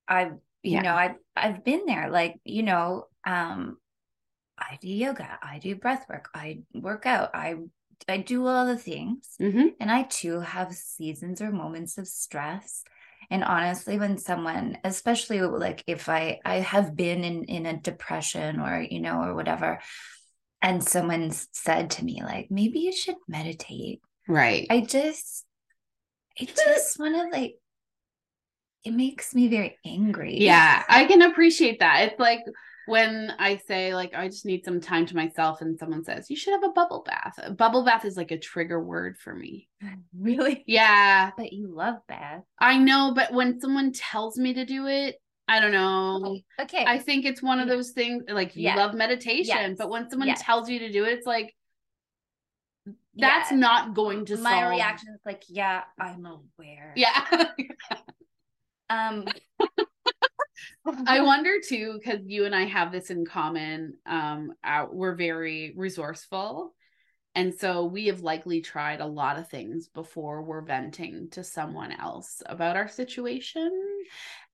I 0.09 0.33
you 0.65 0.81
Yeah. 0.81 0.83
know, 0.83 0.95
I've 0.95 1.17
I've 1.37 1.65
been 1.65 1.87
there. 1.87 2.11
Like, 2.11 2.41
you 2.45 2.63
know, 2.63 3.07
um, 3.27 3.79
I 4.59 4.79
do 4.81 4.89
yoga, 4.89 5.39
I 5.43 5.59
do 5.59 5.77
breath 5.77 6.07
work, 6.09 6.29
I 6.35 6.61
work 6.75 7.07
out, 7.07 7.31
I 7.35 7.57
I 8.09 8.19
do 8.19 8.47
all 8.47 8.67
the 8.67 8.77
things. 8.79 9.35
hmm 9.39 9.69
And 9.81 9.91
I 9.91 10.05
too 10.05 10.41
have 10.41 10.73
seasons 10.75 11.41
or 11.41 11.51
moments 11.51 11.99
of 11.99 12.07
stress. 12.07 12.85
And 13.31 13.43
honestly, 13.43 13.99
when 13.99 14.19
someone, 14.19 14.79
especially 14.85 15.41
like 15.41 15.83
if 15.87 16.09
I 16.09 16.41
I 16.45 16.57
have 16.57 16.95
been 16.97 17.25
in 17.25 17.45
in 17.45 17.67
a 17.67 17.77
depression 17.77 18.61
or 18.61 18.81
you 18.81 19.01
know 19.01 19.23
or 19.23 19.35
whatever, 19.35 19.81
and 20.63 20.83
someone 20.83 21.31
said 21.53 21.91
to 21.93 22.05
me 22.05 22.23
like 22.23 22.49
maybe 22.51 22.81
you 22.81 22.93
should 22.93 23.17
meditate, 23.29 24.01
right 24.29 24.67
I 24.71 24.81
just 24.81 25.45
I 26.41 26.45
just 26.45 26.99
want 26.99 27.15
to 27.15 27.37
like 27.37 27.57
it 28.85 28.93
makes 28.93 29.35
me 29.35 29.49
very 29.49 29.77
angry. 29.85 30.39
Yeah, 30.39 30.85
I 30.89 31.07
can 31.07 31.23
appreciate 31.23 31.81
that. 31.81 32.09
It's 32.09 32.21
like 32.21 32.41
when 32.87 33.33
I 33.39 33.57
say 33.69 33.95
like 33.95 34.15
I 34.15 34.29
just 34.29 34.47
need 34.47 34.65
some 34.65 34.81
time 34.81 35.07
to 35.07 35.17
myself 35.17 35.61
and 35.61 35.79
someone 35.79 36.05
says 36.05 36.31
you 36.31 36.37
should 36.37 36.53
have 36.53 36.65
a 36.65 36.73
bubble 36.73 37.03
bath. 37.05 37.35
A 37.43 37.53
bubble 37.53 37.85
bath 37.85 38.05
is 38.05 38.17
like 38.17 38.31
a 38.31 38.39
trigger 38.39 38.81
word 38.83 39.19
for 39.19 39.35
me. 39.35 39.69
really. 40.19 40.65
Yeah, 40.67 41.31
But 41.37 41.53
you 41.53 41.69
love 41.75 41.97
bath. 42.09 42.43
I 42.59 42.79
know, 42.79 43.13
but 43.15 43.33
when 43.33 43.61
someone 43.61 43.93
tells 43.93 44.39
me 44.39 44.55
to 44.55 44.65
do 44.65 44.87
it, 44.87 45.17
I 45.49 45.61
don't 45.61 45.73
know. 45.73 46.39
Okay. 46.61 46.85
I 46.85 46.99
think 46.99 47.25
it's 47.25 47.43
one 47.43 47.61
of 47.61 47.69
those 47.69 47.91
things 47.93 48.25
like 48.29 48.57
you 48.57 48.75
love 48.75 48.95
meditation, 48.95 49.45
Yes. 49.47 49.77
but 49.79 49.91
when 49.91 50.11
someone 50.11 50.29
Yes. 50.29 50.43
tells 50.43 50.69
you 50.69 50.81
to 50.81 50.91
do 50.91 51.05
it, 51.05 51.13
it's 51.13 51.27
like 51.27 51.55
that's 53.19 53.51
not 53.53 53.95
going 53.95 54.27
to 54.27 54.37
my 54.37 54.61
solve. 54.61 54.71
reaction 54.73 55.09
is 55.15 55.21
like, 55.25 55.43
yeah, 55.49 55.85
I'm 56.01 56.27
aware. 56.27 56.93
Yeah. 56.97 57.25
Um 58.89 59.25
I 61.07 61.21
wonder 61.23 61.61
too, 61.67 61.99
because 61.99 62.21
you 62.27 62.45
and 62.45 62.55
I 62.55 62.65
have 62.65 62.93
this 62.93 63.11
in 63.11 63.25
common. 63.25 63.95
Um, 64.07 64.53
our, 64.65 64.93
we're 64.93 65.15
very 65.15 65.75
resourceful. 65.77 66.75
And 67.35 67.55
so 67.55 67.85
we 67.85 68.07
have 68.07 68.21
likely 68.21 68.63
tried 68.63 69.01
a 69.01 69.07
lot 69.07 69.39
of 69.39 69.49
things 69.49 69.89
before 69.89 70.43
we're 70.43 70.63
venting 70.63 71.29
to 71.33 71.45
someone 71.45 71.93
else 71.93 72.43
about 72.47 72.77
our 72.77 72.89
situation. 72.89 73.71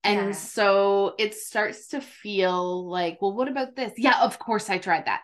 And 0.03 0.19
Yeah. 0.19 0.31
so 0.33 1.15
it 1.17 1.33
starts 1.33 1.87
to 1.89 2.01
feel 2.01 2.89
like, 2.89 3.21
well, 3.21 3.31
what 3.33 3.47
about 3.47 3.77
this? 3.77 3.93
Yeah, 3.97 4.21
of 4.21 4.37
course 4.37 4.69
I 4.69 4.79
tried 4.79 5.05
that. 5.05 5.21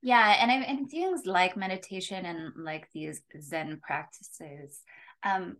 Yeah, 0.00 0.36
and 0.40 0.50
I 0.50 0.54
and 0.56 0.88
things 0.88 1.26
like 1.26 1.56
meditation 1.56 2.24
and 2.24 2.52
like 2.56 2.88
these 2.92 3.20
Zen 3.40 3.80
practices, 3.82 4.80
um, 5.24 5.56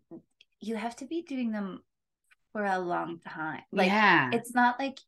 you 0.61 0.77
have 0.77 0.95
to 0.97 1.07
be 1.07 1.23
doing 1.23 1.51
them 1.51 1.83
for 2.53 2.65
a 2.65 2.79
long 2.79 3.19
time. 3.27 3.63
Like 3.73 3.89
yeah. 3.89 4.31
it's 4.33 4.55
not 4.55 4.79
like 4.79 4.99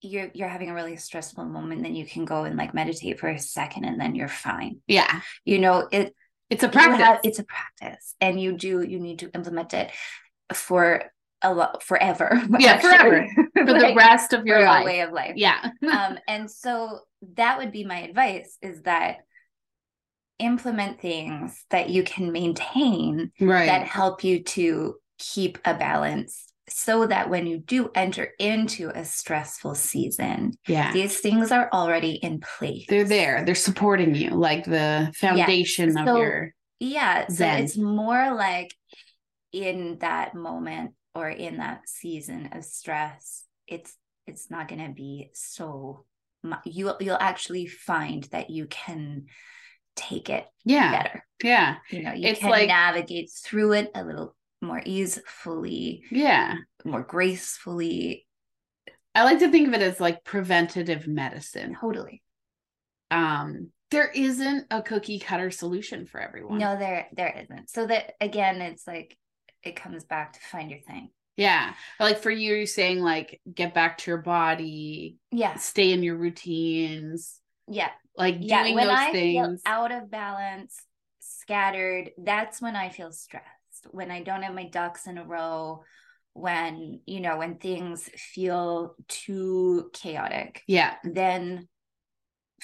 you're 0.00 0.30
you're 0.34 0.48
having 0.48 0.70
a 0.70 0.74
really 0.74 0.96
stressful 0.96 1.44
moment, 1.44 1.82
then 1.82 1.94
you 1.94 2.06
can 2.06 2.24
go 2.24 2.44
and 2.44 2.56
like 2.56 2.74
meditate 2.74 3.18
for 3.20 3.28
a 3.28 3.38
second 3.38 3.84
and 3.84 4.00
then 4.00 4.14
you're 4.14 4.28
fine. 4.28 4.80
yeah. 4.86 5.20
You 5.44 5.58
know, 5.58 5.88
it 5.90 6.14
It's 6.50 6.62
a 6.62 6.68
practice. 6.68 6.98
have- 6.98 7.20
it's 7.24 7.38
a 7.38 7.44
practice, 7.44 8.14
and 8.20 8.40
you 8.40 8.52
do 8.56 8.82
you 8.82 8.98
need 9.00 9.20
to 9.20 9.30
implement 9.34 9.72
it 9.74 9.90
for 10.52 11.04
a 11.42 11.52
lot 11.54 11.82
forever. 11.82 12.40
Yeah, 12.58 12.78
forever. 12.78 13.26
for 13.56 13.64
the 13.64 13.94
rest 13.96 14.32
of 14.32 14.46
your 14.46 14.62
life. 14.64 14.84
way 14.84 15.00
of 15.00 15.12
life 15.12 15.34
Yeah. 15.36 15.70
um, 15.90 16.18
and 16.28 16.50
so 16.50 17.00
that 17.36 17.58
would 17.58 17.72
be 17.72 17.84
my 17.84 18.00
advice 18.00 18.56
is 18.62 18.82
that 18.82 19.18
implement 20.38 21.00
things 21.00 21.64
that 21.70 21.90
you 21.90 22.02
can 22.02 22.32
maintain 22.32 23.30
right. 23.40 23.66
that 23.66 23.86
help 23.86 24.24
you 24.24 24.42
to 24.42 24.96
keep 25.18 25.58
a 25.64 25.74
balance 25.74 26.52
so 26.76 27.06
that 27.06 27.30
when 27.30 27.46
you 27.46 27.58
do 27.58 27.88
enter 27.94 28.32
into 28.40 28.90
a 28.92 29.04
stressful 29.04 29.76
season 29.76 30.52
yeah. 30.66 30.92
these 30.92 31.20
things 31.20 31.52
are 31.52 31.68
already 31.72 32.14
in 32.14 32.40
place 32.40 32.84
They're 32.88 33.04
there. 33.04 33.44
They're 33.44 33.54
supporting 33.54 34.16
you, 34.16 34.30
like 34.30 34.64
the 34.64 35.12
foundation 35.16 35.96
of 35.96 36.06
So- 36.08 36.16
your 36.16 36.50
yeah 36.80 37.28
so 37.28 37.34
Zen. 37.34 37.62
it's 37.62 37.78
more 37.78 38.34
like 38.34 38.74
in 39.52 39.98
that 40.00 40.34
moment 40.34 40.94
or 41.14 41.28
in 41.30 41.58
that 41.58 41.88
season 41.88 42.48
of 42.52 42.64
stress 42.64 43.44
it's 43.68 43.94
it's 44.26 44.50
not 44.50 44.66
going 44.66 44.84
to 44.84 44.92
be 44.92 45.30
so 45.32 46.04
you'll 46.64 46.96
you'll 47.00 47.16
actually 47.20 47.66
find 47.66 48.24
that 48.32 48.50
you 48.50 48.66
can 48.66 49.26
take 49.94 50.28
it 50.28 50.44
yeah. 50.64 50.90
better 50.90 51.24
Yeah. 51.42 51.76
you 51.90 52.02
know 52.02 52.12
you 52.12 52.26
It's 52.28 52.40
can 52.40 52.50
like- 52.50 52.66
navigate 52.66 53.30
through 53.30 53.74
it 53.74 53.92
a 53.94 54.02
little 54.04 54.34
more 54.64 54.82
easefully 54.84 56.04
Yeah. 56.10 56.56
more 56.84 57.02
gracefully 57.02 58.26
I 59.14 59.22
like 59.24 59.38
to 59.40 59.50
think 59.50 59.68
of 59.68 59.74
it 59.74 59.82
as 59.82 60.00
like 60.00 60.24
preventative 60.24 61.06
medicine. 61.06 61.76
totally 61.80 62.22
Um, 63.10 63.70
there 63.90 64.10
isn't 64.10 64.66
a 64.70 64.82
cookie 64.82 65.20
cutter 65.20 65.50
solution 65.50 66.06
for 66.06 66.20
everyone. 66.20 66.58
no 66.58 66.76
there 66.76 67.06
there 67.12 67.38
isn't 67.42 67.70
so 67.70 67.86
that 67.86 68.14
again 68.20 68.60
it's 68.60 68.86
like 68.86 69.16
it 69.62 69.76
comes 69.76 70.04
back 70.04 70.32
to 70.34 70.40
find 70.40 70.70
your 70.70 70.80
thing 70.80 71.10
Yeah. 71.36 71.74
Like 71.98 72.18
for 72.18 72.30
you, 72.30 72.54
you're 72.54 72.66
saying 72.66 73.00
like 73.00 73.40
get 73.52 73.74
back 73.74 73.98
to 73.98 74.10
your 74.10 74.18
body, 74.22 75.16
Yeah. 75.32 75.56
stay 75.56 75.92
in 75.92 76.02
your 76.04 76.16
routines, 76.16 77.40
Yeah. 77.66 77.90
like 78.16 78.36
Yeah. 78.38 78.62
doing 78.62 78.74
When 78.76 78.86
those 78.86 78.96
I 78.96 79.12
feel 79.12 79.44
things. 79.46 79.62
out 79.66 79.90
of 79.90 80.10
balance, 80.10 80.80
scattered, 81.20 82.12
that's 82.18 82.60
when 82.62 82.76
I 82.76 82.88
feel 82.90 83.10
stressed. 83.10 83.48
When 83.90 84.10
I 84.10 84.22
don't 84.22 84.42
have 84.42 84.54
my 84.54 84.68
ducks 84.68 85.06
in 85.06 85.18
a 85.18 85.24
row, 85.24 85.82
when, 86.32 87.00
you 87.06 87.20
know, 87.20 87.38
when 87.38 87.56
things 87.56 88.08
feel 88.16 88.94
too 89.08 89.90
chaotic, 89.92 90.62
yeah. 90.66 90.94
then 91.04 91.68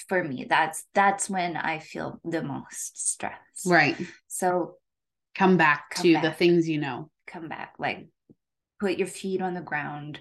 for 0.07 0.23
me, 0.23 0.45
that's 0.49 0.83
that's 0.93 1.29
when 1.29 1.55
I 1.55 1.79
feel 1.79 2.19
the 2.23 2.43
most 2.43 3.11
stress. 3.11 3.37
Right. 3.65 3.95
So 4.27 4.75
Come 5.35 5.57
back 5.57 5.91
Come 5.91 6.03
to 6.03 6.21
the 6.21 6.31
things 6.31 6.67
you 6.67 6.79
know. 6.79 7.09
come 7.25 7.47
back, 7.47 7.75
like 7.79 8.07
put 8.79 8.97
your 8.97 9.07
feet 9.07 9.41
on 9.41 9.53
the 9.53 9.61
ground, 9.61 10.19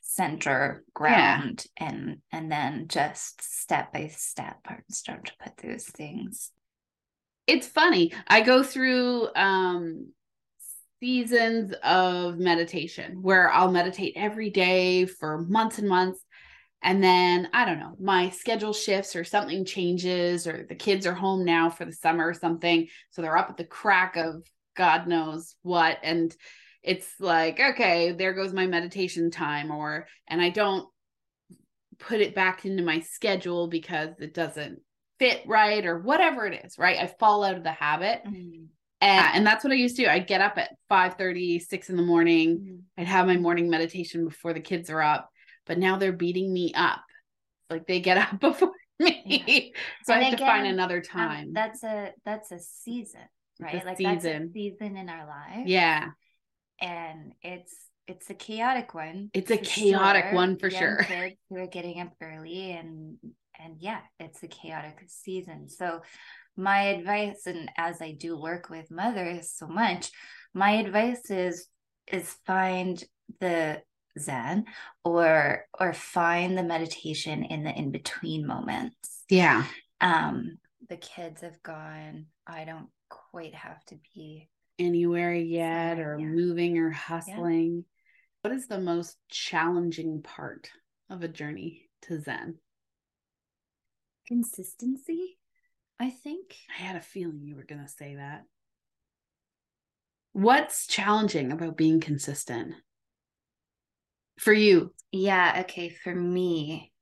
center 0.00 0.84
ground, 0.94 1.64
and 1.78 2.18
and 2.30 2.52
then 2.52 2.88
just 2.88 3.42
step 3.42 3.92
by 3.92 4.08
step 4.08 4.58
start 4.90 5.26
to 5.26 5.32
put 5.42 5.56
those 5.56 5.84
things. 5.84 6.50
It's 7.48 7.66
funny. 7.66 8.12
I 8.28 8.42
go 8.42 8.62
through 8.62 9.34
um 9.34 10.12
seasons 11.00 11.72
of 11.82 12.38
meditation 12.38 13.22
where 13.22 13.50
I'll 13.50 13.70
meditate 13.70 14.14
every 14.16 14.50
day 14.50 15.06
for 15.06 15.38
months 15.38 15.78
and 15.78 15.88
months. 15.88 16.20
And 16.82 17.02
then 17.02 17.48
I 17.52 17.64
don't 17.64 17.80
know, 17.80 17.96
my 18.00 18.30
schedule 18.30 18.72
shifts 18.72 19.16
or 19.16 19.24
something 19.24 19.64
changes, 19.64 20.46
or 20.46 20.66
the 20.68 20.74
kids 20.74 21.06
are 21.06 21.14
home 21.14 21.44
now 21.44 21.70
for 21.70 21.84
the 21.84 21.92
summer 21.92 22.28
or 22.28 22.34
something. 22.34 22.88
So 23.10 23.22
they're 23.22 23.36
up 23.36 23.50
at 23.50 23.56
the 23.56 23.64
crack 23.64 24.16
of 24.16 24.44
God 24.76 25.08
knows 25.08 25.56
what. 25.62 25.98
And 26.02 26.34
it's 26.82 27.08
like, 27.18 27.58
okay, 27.58 28.12
there 28.12 28.34
goes 28.34 28.52
my 28.52 28.66
meditation 28.66 29.30
time, 29.30 29.70
or, 29.70 30.06
and 30.28 30.40
I 30.40 30.50
don't 30.50 30.88
put 31.98 32.20
it 32.20 32.34
back 32.34 32.64
into 32.64 32.82
my 32.84 33.00
schedule 33.00 33.66
because 33.66 34.10
it 34.20 34.34
doesn't 34.34 34.80
fit 35.18 35.42
right 35.46 35.84
or 35.84 35.98
whatever 35.98 36.46
it 36.46 36.64
is, 36.64 36.78
right? 36.78 36.98
I 36.98 37.06
fall 37.18 37.44
out 37.44 37.56
of 37.56 37.64
the 37.64 37.72
habit. 37.72 38.22
And, 38.24 38.68
and 39.00 39.46
that's 39.46 39.62
what 39.64 39.72
I 39.72 39.76
used 39.76 39.96
to 39.96 40.04
do. 40.04 40.08
I'd 40.08 40.26
get 40.26 40.40
up 40.40 40.58
at 40.58 40.70
5 40.88 41.14
6 41.18 41.90
in 41.90 41.96
the 41.96 42.02
morning. 42.02 42.82
I'd 42.96 43.06
have 43.06 43.26
my 43.26 43.36
morning 43.36 43.70
meditation 43.70 44.24
before 44.24 44.52
the 44.52 44.60
kids 44.60 44.90
are 44.90 45.02
up, 45.02 45.30
but 45.66 45.78
now 45.78 45.96
they're 45.98 46.12
beating 46.12 46.52
me 46.52 46.72
up. 46.74 47.02
Like 47.70 47.86
they 47.86 48.00
get 48.00 48.18
up 48.32 48.40
before 48.40 48.72
me. 48.98 49.72
so 50.04 50.14
And 50.14 50.24
I 50.24 50.28
have 50.30 50.38
to 50.38 50.44
find 50.44 50.62
again, 50.62 50.74
another 50.74 50.96
Um, 50.98 51.02
time. 51.02 51.52
that's 51.52 51.84
a 51.84 52.12
that's 52.24 52.50
a 52.50 52.58
season, 52.58 53.20
right? 53.60 53.74
like 53.84 53.98
that's 53.98 54.00
a 54.00 54.28
season. 54.28 54.50
season 54.52 54.96
in 54.96 55.08
our 55.08 55.26
lives. 55.26 55.68
yeah. 55.70 56.08
and 56.80 57.32
it's 57.42 57.74
it's 58.08 58.30
a 58.30 58.34
chaotic 58.34 58.94
one. 58.94 59.30
It's 59.34 59.50
a 59.50 59.58
chaotic 59.58 60.32
one 60.32 60.56
for 60.58 60.68
Young 60.68 60.80
sure. 60.80 60.96
Kids 61.04 61.36
who 61.50 61.56
are 61.56 61.66
getting 61.66 62.00
up 62.00 62.08
early 62.22 62.72
and 62.72 63.18
and 63.58 63.76
yeah, 63.78 64.00
it's 64.18 64.42
a 64.42 64.48
chaotic 64.48 65.02
season. 65.06 65.68
So 65.68 66.02
my 66.56 66.80
advice, 66.88 67.46
and 67.46 67.70
as 67.76 68.02
I 68.02 68.12
do 68.12 68.40
work 68.40 68.70
with 68.70 68.90
mothers 68.90 69.52
so 69.52 69.66
much, 69.66 70.10
my 70.54 70.72
advice 70.72 71.30
is 71.30 71.66
is 72.10 72.36
find 72.46 73.02
the 73.40 73.82
Zen 74.18 74.64
or 75.04 75.66
or 75.78 75.92
find 75.92 76.56
the 76.56 76.62
meditation 76.62 77.44
in 77.44 77.64
the 77.64 77.70
in 77.70 77.90
between 77.90 78.46
moments. 78.46 79.24
Yeah. 79.28 79.64
Um, 80.00 80.58
the 80.88 80.96
kids 80.96 81.42
have 81.42 81.62
gone. 81.62 82.26
I 82.46 82.64
don't 82.64 82.88
quite 83.08 83.54
have 83.54 83.84
to 83.86 83.98
be 84.14 84.48
Anywhere 84.78 85.34
yet 85.34 85.98
or 85.98 86.16
yeah. 86.20 86.26
moving 86.26 86.78
or 86.78 86.90
hustling. 86.90 87.84
What 88.42 88.54
is 88.54 88.68
the 88.68 88.78
most 88.78 89.16
challenging 89.28 90.22
part 90.22 90.70
of 91.10 91.24
a 91.24 91.28
journey 91.28 91.90
to 92.02 92.20
Zen? 92.20 92.58
Consistency. 94.28 95.38
I 95.98 96.10
think. 96.10 96.54
I 96.78 96.80
had 96.82 96.94
a 96.94 97.00
feeling 97.00 97.40
you 97.42 97.56
were 97.56 97.64
going 97.64 97.82
to 97.82 97.88
say 97.88 98.14
that. 98.14 98.44
What's 100.32 100.86
challenging 100.86 101.50
about 101.50 101.76
being 101.76 101.98
consistent 101.98 102.74
for 104.38 104.52
you? 104.52 104.94
Yeah, 105.10 105.62
okay, 105.62 105.88
for 105.88 106.14
me, 106.14 106.92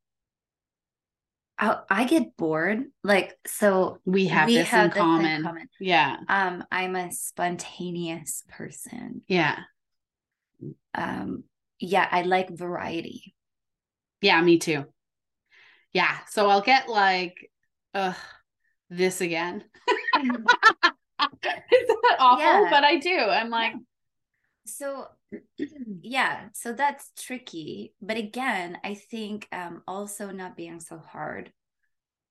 I 1.58 1.78
I 1.90 2.04
get 2.04 2.36
bored. 2.36 2.84
Like 3.02 3.36
so 3.46 3.98
We 4.06 4.28
have 4.28 4.46
we 4.46 4.56
this 4.56 4.68
have 4.68 4.84
in 4.84 4.90
this 4.90 4.98
common. 4.98 5.26
in 5.26 5.42
common. 5.42 5.68
Yeah. 5.80 6.16
Um, 6.28 6.64
I'm 6.70 6.96
a 6.96 7.12
spontaneous 7.12 8.44
person. 8.48 9.22
Yeah. 9.28 9.58
Um, 10.94 11.44
yeah, 11.78 12.08
I 12.10 12.22
like 12.22 12.48
variety. 12.50 13.34
Yeah, 14.22 14.40
me 14.40 14.58
too. 14.58 14.86
Yeah. 15.96 16.18
So 16.28 16.50
I'll 16.50 16.60
get 16.60 16.90
like, 16.90 17.50
ugh, 17.94 18.14
this 18.90 19.22
again. 19.22 19.64
Is 20.18 20.28
that 21.88 22.16
awful? 22.18 22.44
Yeah. 22.44 22.68
But 22.68 22.84
I 22.84 22.98
do. 22.98 23.16
I'm 23.16 23.48
like, 23.48 23.72
So 24.66 25.06
yeah, 26.02 26.48
so 26.52 26.74
that's 26.74 27.10
tricky. 27.18 27.94
But 28.02 28.18
again, 28.18 28.76
I 28.84 28.92
think 28.92 29.48
um 29.52 29.82
also 29.88 30.30
not 30.30 30.54
being 30.54 30.80
so 30.80 30.98
hard 30.98 31.50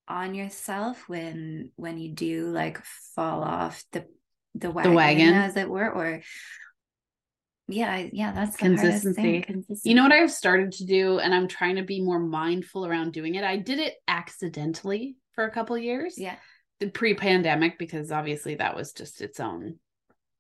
on 0.08 0.36
yourself 0.36 1.10
when 1.10 1.72
when 1.76 1.98
you 1.98 2.12
do 2.12 2.46
like 2.52 2.80
fall 3.16 3.42
off 3.44 3.84
the 3.94 4.06
the 4.54 4.70
wagon, 4.70 4.94
wagon. 4.94 5.34
as 5.34 5.58
it 5.58 5.68
were, 5.68 5.90
or 5.90 6.22
yeah, 7.68 8.08
yeah, 8.12 8.32
that's 8.32 8.52
the 8.54 8.58
Consistency. 8.60 9.46
you 9.84 9.96
know 9.96 10.04
what 10.04 10.12
I've 10.12 10.32
started 10.32 10.72
to 10.74 10.86
do, 10.86 11.20
and 11.20 11.34
I'm 11.34 11.48
trying 11.48 11.76
to 11.78 11.84
be 11.84 12.02
more 12.02 12.20
mindful 12.20 12.86
around 12.86 13.14
doing 13.14 13.36
it. 13.36 13.44
I 13.44 13.58
did 13.58 13.80
it 13.80 13.96
accidentally 14.08 15.16
for 15.34 15.46
a 15.46 15.52
couple 15.52 15.78
years, 15.78 16.18
Yeah. 16.18 16.36
the 16.80 16.90
pre-pandemic, 16.90 17.78
because 17.80 18.12
obviously 18.12 18.56
that 18.56 18.76
was 18.76 18.94
just 18.94 19.22
its 19.22 19.40
own 19.40 19.80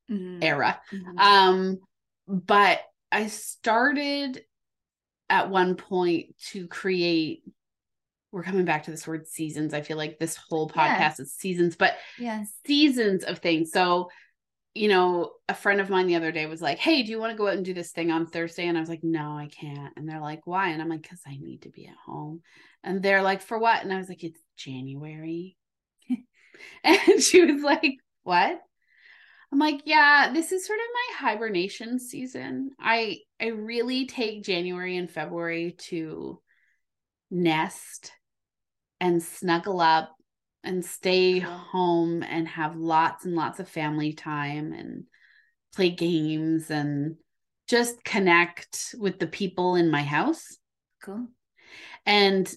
Mhm. 0.09 0.43
era. 0.43 0.79
Mhm. 0.91 1.19
Um, 1.19 1.77
but 2.27 2.81
I 3.11 3.27
started 3.27 4.43
at 5.29 5.49
one 5.49 5.75
point 5.75 6.38
to 6.51 6.67
create. 6.67 7.43
We're 8.31 8.43
coming 8.43 8.65
back 8.65 8.83
to 8.83 8.91
this 8.91 9.07
word 9.07 9.27
seasons. 9.27 9.73
I 9.73 9.81
feel 9.81 9.97
like 9.97 10.19
this 10.19 10.35
whole 10.35 10.69
Yeah. 10.75 10.97
podcast 11.09 11.19
is 11.21 11.33
seasons, 11.33 11.75
but 11.75 11.97
yes. 12.19 12.53
seasons 12.67 13.23
of 13.23 13.39
things. 13.39 13.71
So, 13.71 14.09
you 14.75 14.89
know, 14.89 15.31
a 15.47 15.55
friend 15.55 15.79
of 15.79 15.89
mine 15.89 16.05
the 16.05 16.17
other 16.17 16.31
day 16.33 16.45
was 16.45 16.61
like, 16.61 16.77
Hey, 16.77 17.01
do 17.01 17.09
you 17.09 17.19
want 17.19 17.31
to 17.31 17.38
go 17.38 17.47
out 17.47 17.55
and 17.55 17.65
do 17.65 17.73
this 17.73 17.91
thing 17.91 18.11
on 18.11 18.27
Thursday? 18.27 18.67
And 18.67 18.77
I 18.77 18.81
was 18.81 18.89
like, 18.89 19.03
No, 19.03 19.38
I 19.38 19.47
can't. 19.47 19.93
And 19.95 20.07
they're 20.07 20.21
like, 20.21 20.45
Why? 20.45 20.69
And 20.69 20.81
I'm 20.81 20.89
like, 20.89 21.01
Because 21.01 21.21
I 21.25 21.38
need 21.38 21.63
to 21.63 21.69
be 21.69 21.88
at 21.88 21.95
home. 22.05 22.41
And 22.83 23.01
they're 23.01 23.23
like, 23.23 23.41
For 23.41 23.57
what? 23.57 23.83
And 23.83 23.91
I 23.91 23.97
was 23.97 24.09
like, 24.09 24.23
It's 24.23 24.39
January. 24.57 25.57
and 26.83 27.21
she 27.21 27.43
was 27.45 27.63
like, 27.63 27.95
What? 28.23 28.61
I'm 29.51 29.59
like, 29.59 29.83
yeah, 29.85 30.31
this 30.33 30.51
is 30.51 30.65
sort 30.65 30.79
of 30.79 30.85
my 30.93 31.29
hibernation 31.29 31.99
season. 31.99 32.71
I 32.79 33.19
I 33.39 33.47
really 33.47 34.05
take 34.05 34.43
January 34.43 34.97
and 34.97 35.09
February 35.09 35.75
to 35.89 36.41
nest 37.31 38.11
and 38.99 39.21
snuggle 39.21 39.79
up 39.79 40.14
and 40.65 40.84
stay 40.84 41.39
home 41.39 42.23
and 42.23 42.47
have 42.47 42.75
lots 42.75 43.25
and 43.25 43.36
lots 43.36 43.60
of 43.60 43.69
family 43.69 44.13
time 44.13 44.73
and 44.73 45.06
play 45.75 45.89
games 45.89 46.71
and 46.71 47.15
just 47.67 48.04
connect 48.04 48.95
with 48.99 49.19
the 49.19 49.28
people 49.28 49.75
in 49.75 49.89
my 49.89 50.04
house. 50.04 50.58
Cool. 51.04 51.28
And 52.06 52.54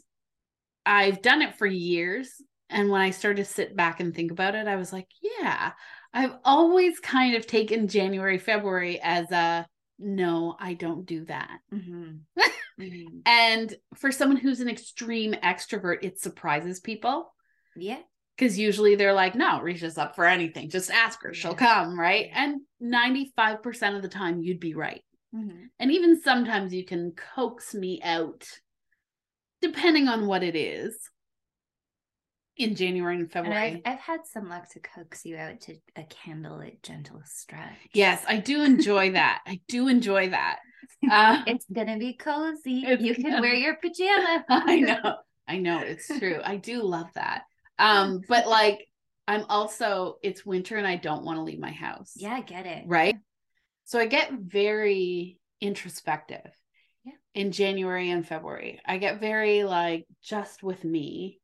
I've 0.85 1.23
done 1.23 1.42
it 1.42 1.57
for 1.57 1.66
years. 1.66 2.31
And 2.71 2.90
when 2.90 3.01
I 3.01 3.11
started 3.11 3.44
to 3.44 3.51
sit 3.51 3.77
back 3.77 4.01
and 4.01 4.14
think 4.14 4.31
about 4.31 4.55
it, 4.55 4.66
I 4.66 4.77
was 4.77 4.92
like, 4.92 5.09
yeah, 5.23 5.73
I've 6.12 6.35
always 6.44 7.01
kind 7.01 7.35
of 7.35 7.47
taken 7.47 7.88
January, 7.88 8.38
February 8.38 9.01
as 9.03 9.31
a 9.31 9.66
no, 9.99 10.57
I 10.59 10.75
don't 10.75 11.07
do 11.07 11.25
that. 11.27 11.59
Mhm. 11.73 12.21
Mhm. 12.79 13.23
And 13.27 13.75
for 13.97 14.12
someone 14.12 14.37
who's 14.37 14.61
an 14.61 14.68
extreme 14.68 15.33
extrovert, 15.33 15.99
it 16.03 16.21
surprises 16.21 16.79
people 16.79 17.35
Yeah. 17.79 18.01
because 18.37 18.59
usually 18.59 18.95
they're 18.95 19.12
like, 19.14 19.35
no, 19.35 19.61
reach 19.61 19.81
Risha's 19.83 19.99
up 19.99 20.14
for 20.14 20.25
anything. 20.25 20.71
Just 20.71 20.91
ask 20.91 21.23
her, 21.23 21.33
she'll 21.35 21.55
come, 21.55 21.99
right? 21.99 22.29
And 22.33 22.61
95% 22.83 23.97
of 23.97 24.03
the 24.03 24.09
time, 24.09 24.41
you'd 24.43 24.61
be 24.61 24.75
right. 24.75 25.03
Mhm. 25.35 25.67
And 25.79 25.91
even 25.93 26.21
sometimes 26.23 26.73
you 26.73 26.85
can 26.85 27.12
coax 27.35 27.75
me 27.75 28.01
out, 28.03 28.47
depending 29.61 30.09
on 30.09 30.27
what 30.27 30.43
it 30.43 30.55
is, 30.57 30.97
in 32.57 32.75
January 32.75 33.14
and 33.14 33.23
And 33.23 33.33
February. 33.33 33.83
I've 33.85 33.93
I've 33.95 34.01
had 34.01 34.21
some 34.27 34.49
luck 34.49 34.69
to 34.71 34.81
coax 34.81 35.25
you 35.25 35.37
out 35.37 35.61
to 35.62 35.77
a 35.97 36.03
candlelit 36.03 36.83
gentle 36.83 37.21
stretch. 37.25 37.77
yes, 37.93 38.25
I 38.27 38.38
do 38.38 38.62
enjoy 38.62 39.12
that. 39.21 39.43
I 39.47 39.61
do 39.69 39.88
enjoy 39.88 40.31
that. 40.31 40.59
Uh, 41.11 41.43
It's 41.47 41.67
gonna 41.73 41.99
be 41.99 42.14
cozy. 42.14 42.85
You 42.99 43.14
can 43.14 43.23
gonna- 43.25 43.41
wear 43.43 43.55
your 43.55 43.77
pajamas. 43.77 44.43
I 44.49 44.81
know. 44.81 45.17
I 45.47 45.59
know. 45.59 45.81
It's 45.81 46.07
true. 46.19 46.41
I 46.43 46.57
do 46.57 46.83
love 46.83 47.09
that. 47.14 47.43
Um, 47.79 48.21
but 48.29 48.47
like, 48.47 48.87
I'm 49.27 49.45
also, 49.49 50.17
it's 50.23 50.45
winter 50.45 50.77
and 50.77 50.87
I 50.87 50.97
don't 50.97 51.25
want 51.25 51.38
to 51.38 51.43
leave 51.43 51.59
my 51.59 51.71
house. 51.71 52.12
Yeah, 52.17 52.33
I 52.35 52.41
get 52.41 52.67
it. 52.67 52.85
Right. 52.87 53.17
So 53.85 53.99
I 53.99 54.07
get 54.07 54.33
very 54.33 55.38
introspective 55.61 56.51
Yeah. 57.05 57.12
in 57.35 57.53
January 57.53 58.11
and 58.11 58.27
February. 58.27 58.81
I 58.87 58.99
get 58.99 59.21
very 59.21 59.64
like 59.64 60.07
just 60.23 60.62
with 60.62 60.85
me. 60.85 61.41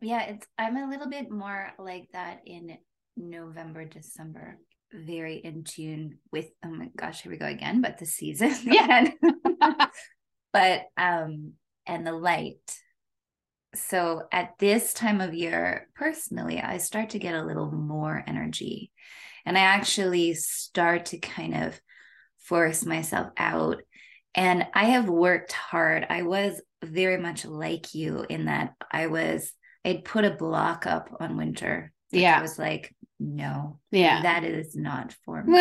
Yeah, 0.00 0.22
it's 0.24 0.46
I'm 0.58 0.76
a 0.76 0.88
little 0.88 1.08
bit 1.08 1.30
more 1.30 1.72
like 1.78 2.08
that 2.12 2.42
in 2.46 2.76
November, 3.16 3.84
December. 3.84 4.58
Very 4.92 5.36
in 5.36 5.64
tune 5.64 6.18
with 6.32 6.48
oh 6.64 6.70
my 6.70 6.90
gosh, 6.96 7.22
here 7.22 7.32
we 7.32 7.38
go 7.38 7.46
again, 7.46 7.80
but 7.80 7.98
the 7.98 8.06
season. 8.06 8.54
Yeah. 8.62 9.10
but 10.52 10.82
um 10.96 11.52
and 11.86 12.06
the 12.06 12.12
light. 12.12 12.60
So 13.76 14.22
at 14.32 14.58
this 14.58 14.92
time 14.94 15.20
of 15.20 15.34
year, 15.34 15.88
personally, 15.94 16.60
I 16.60 16.78
start 16.78 17.10
to 17.10 17.18
get 17.18 17.34
a 17.34 17.44
little 17.44 17.70
more 17.70 18.22
energy. 18.26 18.92
And 19.44 19.56
I 19.56 19.62
actually 19.62 20.34
start 20.34 21.06
to 21.06 21.18
kind 21.18 21.54
of 21.54 21.80
force 22.38 22.84
myself 22.84 23.28
out. 23.36 23.78
And 24.34 24.66
I 24.74 24.84
have 24.86 25.08
worked 25.08 25.52
hard. 25.52 26.06
I 26.10 26.22
was 26.22 26.60
very 26.84 27.16
much 27.16 27.44
like 27.44 27.94
you 27.94 28.24
in 28.28 28.46
that 28.46 28.74
I 28.90 29.06
was 29.06 29.52
I'd 29.84 30.04
put 30.04 30.24
a 30.24 30.30
block 30.30 30.84
up 30.86 31.14
on 31.20 31.36
winter. 31.36 31.92
Yeah. 32.10 32.38
I 32.38 32.42
was 32.42 32.58
like, 32.58 32.92
no, 33.20 33.78
Yeah. 33.92 34.22
that 34.22 34.42
is 34.44 34.74
not 34.74 35.14
for 35.24 35.42
me. 35.44 35.58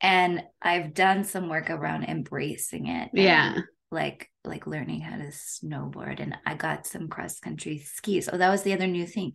and 0.00 0.42
I've 0.62 0.94
done 0.94 1.24
some 1.24 1.48
work 1.48 1.68
around 1.68 2.04
embracing 2.04 2.86
it. 2.86 3.10
Yeah. 3.12 3.56
Like 3.90 4.30
like 4.46 4.66
learning 4.66 5.00
how 5.00 5.16
to 5.16 5.28
snowboard. 5.28 6.20
And 6.20 6.36
I 6.46 6.54
got 6.54 6.86
some 6.86 7.08
cross 7.08 7.40
country 7.40 7.78
skis. 7.78 8.28
Oh, 8.32 8.38
that 8.38 8.50
was 8.50 8.62
the 8.62 8.72
other 8.72 8.86
new 8.86 9.06
thing. 9.06 9.34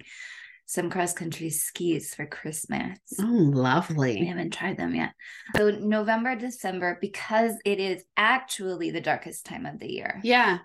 Some 0.66 0.90
cross 0.90 1.14
country 1.14 1.50
skis 1.50 2.16
for 2.16 2.26
Christmas. 2.26 2.98
oh, 3.20 3.26
lovely. 3.26 4.22
I 4.22 4.26
haven't 4.26 4.54
tried 4.54 4.78
them 4.78 4.96
yet. 4.96 5.12
So 5.56 5.72
November, 5.72 6.36
December, 6.36 6.98
because 7.02 7.54
it 7.66 7.80
is 7.80 8.04
actually 8.16 8.92
the 8.92 9.02
darkest 9.02 9.46
time 9.46 9.66
of 9.66 9.80
the 9.80 9.92
year. 9.92 10.22
Yeah. 10.24 10.60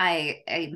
I 0.00 0.40
I 0.48 0.72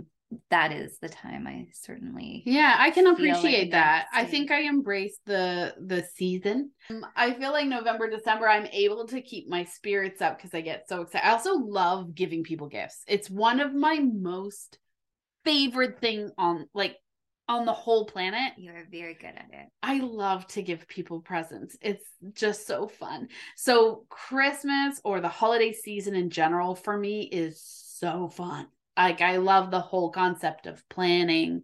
that 0.51 0.73
is 0.73 0.99
the 0.99 1.09
time 1.09 1.47
I 1.47 1.67
certainly 1.73 2.43
Yeah, 2.47 2.77
I 2.79 2.91
can 2.91 3.07
appreciate 3.07 3.63
like 3.63 3.71
that. 3.73 4.07
I 4.13 4.25
think 4.25 4.51
I 4.51 4.61
embrace 4.63 5.19
the 5.27 5.75
the 5.81 6.05
season. 6.15 6.71
Um, 6.89 7.05
I 7.17 7.33
feel 7.33 7.53
like 7.53 7.67
November, 7.67 8.09
December, 8.09 8.49
I'm 8.49 8.67
able 8.67 9.07
to 9.09 9.21
keep 9.21 9.49
my 9.49 9.65
spirits 9.65 10.23
up 10.23 10.37
because 10.37 10.55
I 10.55 10.61
get 10.61 10.89
so 10.89 11.03
excited. 11.03 11.27
I 11.27 11.33
also 11.33 11.55
love 11.55 12.15
giving 12.15 12.45
people 12.45 12.69
gifts. 12.69 13.03
It's 13.09 13.29
one 13.29 13.61
of 13.61 13.75
my 13.75 13.99
most 13.99 14.79
favorite 15.45 16.01
thing 16.01 16.31
on 16.39 16.69
like 16.75 16.97
on 17.49 17.67
the 17.67 17.73
whole 17.73 18.07
planet. 18.07 18.53
you're 18.57 18.87
very 18.93 19.15
good 19.15 19.27
at 19.27 19.49
it. 19.53 19.67
I 19.83 19.99
love 19.99 20.47
to 20.49 20.63
give 20.63 20.87
people 20.87 21.21
presents. 21.21 21.77
It's 21.81 22.07
just 22.33 22.65
so 22.67 22.87
fun. 22.87 23.27
So 23.57 24.05
Christmas 24.09 25.01
or 25.03 25.21
the 25.21 25.29
holiday 25.29 25.73
season 25.73 26.15
in 26.15 26.31
general 26.31 26.77
for 26.77 26.97
me 26.97 27.23
is 27.23 27.61
so 27.61 28.29
fun. 28.29 28.69
Like 29.05 29.21
I 29.21 29.37
love 29.37 29.71
the 29.71 29.81
whole 29.81 30.11
concept 30.11 30.67
of 30.67 30.87
planning 30.89 31.63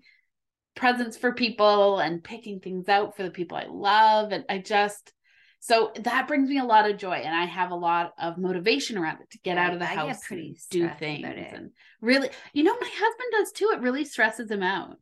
presents 0.75 1.17
for 1.17 1.33
people 1.33 1.99
and 1.99 2.23
picking 2.23 2.61
things 2.61 2.89
out 2.89 3.17
for 3.17 3.23
the 3.23 3.31
people 3.31 3.57
I 3.57 3.67
love 3.69 4.33
and 4.33 4.45
I 4.49 4.59
just 4.59 5.13
so 5.59 5.91
that 6.01 6.29
brings 6.29 6.51
me 6.51 6.59
a 6.59 6.65
lot 6.65 6.89
of 6.89 6.99
joy 6.99 7.15
and 7.15 7.35
I 7.35 7.47
have 7.47 7.71
a 7.71 7.77
lot 7.77 8.13
of 8.19 8.37
motivation 8.37 8.99
around 8.99 9.23
it 9.23 9.31
to 9.31 9.39
get 9.39 9.57
out 9.57 9.73
of 9.73 9.79
the 9.79 9.87
I 9.87 9.95
house 9.95 10.27
pretty 10.27 10.49
and 10.49 10.57
do 10.71 10.91
things 10.99 11.25
and 11.25 11.71
really 12.03 12.29
you 12.53 12.63
know 12.63 12.77
my 12.79 12.91
husband 12.93 13.29
does 13.33 13.53
too 13.53 13.71
it 13.73 13.81
really 13.81 14.05
stresses 14.05 14.51
him 14.51 14.63
out 14.63 14.99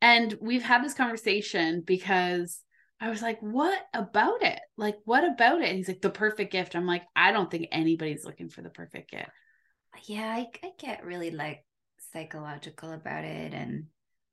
and 0.00 0.36
we've 0.40 0.64
had 0.64 0.84
this 0.84 0.94
conversation 0.94 1.80
because 1.80 2.60
I 3.00 3.10
was 3.10 3.22
like, 3.22 3.38
what 3.40 3.78
about 3.92 4.42
it? 4.42 4.60
Like, 4.76 4.96
what 5.04 5.24
about 5.24 5.60
it? 5.60 5.68
And 5.68 5.76
he's 5.76 5.88
like, 5.88 6.00
the 6.00 6.10
perfect 6.10 6.52
gift. 6.52 6.76
I'm 6.76 6.86
like, 6.86 7.02
I 7.14 7.32
don't 7.32 7.50
think 7.50 7.68
anybody's 7.72 8.24
looking 8.24 8.48
for 8.48 8.62
the 8.62 8.70
perfect 8.70 9.10
gift. 9.10 9.30
Yeah, 10.04 10.26
I, 10.26 10.48
I 10.62 10.70
get 10.78 11.04
really 11.04 11.30
like 11.30 11.64
psychological 12.12 12.92
about 12.92 13.24
it 13.24 13.54
and 13.54 13.84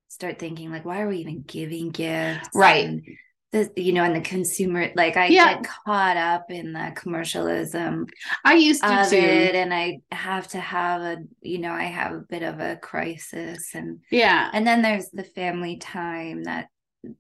start 0.07 0.39
thinking 0.39 0.71
like, 0.71 0.85
why 0.85 1.01
are 1.01 1.07
we 1.07 1.17
even 1.19 1.43
giving 1.43 1.89
gifts? 1.91 2.49
Right. 2.55 2.85
And 2.85 3.03
the 3.51 3.69
you 3.75 3.93
know, 3.93 4.03
and 4.03 4.15
the 4.15 4.21
consumer 4.21 4.89
like 4.95 5.17
I 5.17 5.27
Yeah. 5.27 5.55
get 5.55 5.67
caught 5.85 6.17
up 6.17 6.49
in 6.51 6.73
the 6.73 6.93
commercialism 6.95 8.07
I 8.43 8.53
used 8.55 8.81
to 8.81 9.09
too. 9.09 9.17
it 9.17 9.55
and 9.55 9.73
I 9.73 9.99
have 10.11 10.47
to 10.49 10.59
have 10.59 11.01
a 11.01 11.17
you 11.41 11.59
know, 11.59 11.71
I 11.71 11.83
have 11.83 12.13
a 12.13 12.25
bit 12.29 12.43
of 12.43 12.59
a 12.59 12.77
crisis 12.77 13.75
and 13.75 13.99
Yeah. 14.09 14.49
and 14.53 14.65
then 14.65 14.81
there's 14.81 15.09
the 15.09 15.23
family 15.23 15.77
time 15.77 16.43
that 16.45 16.67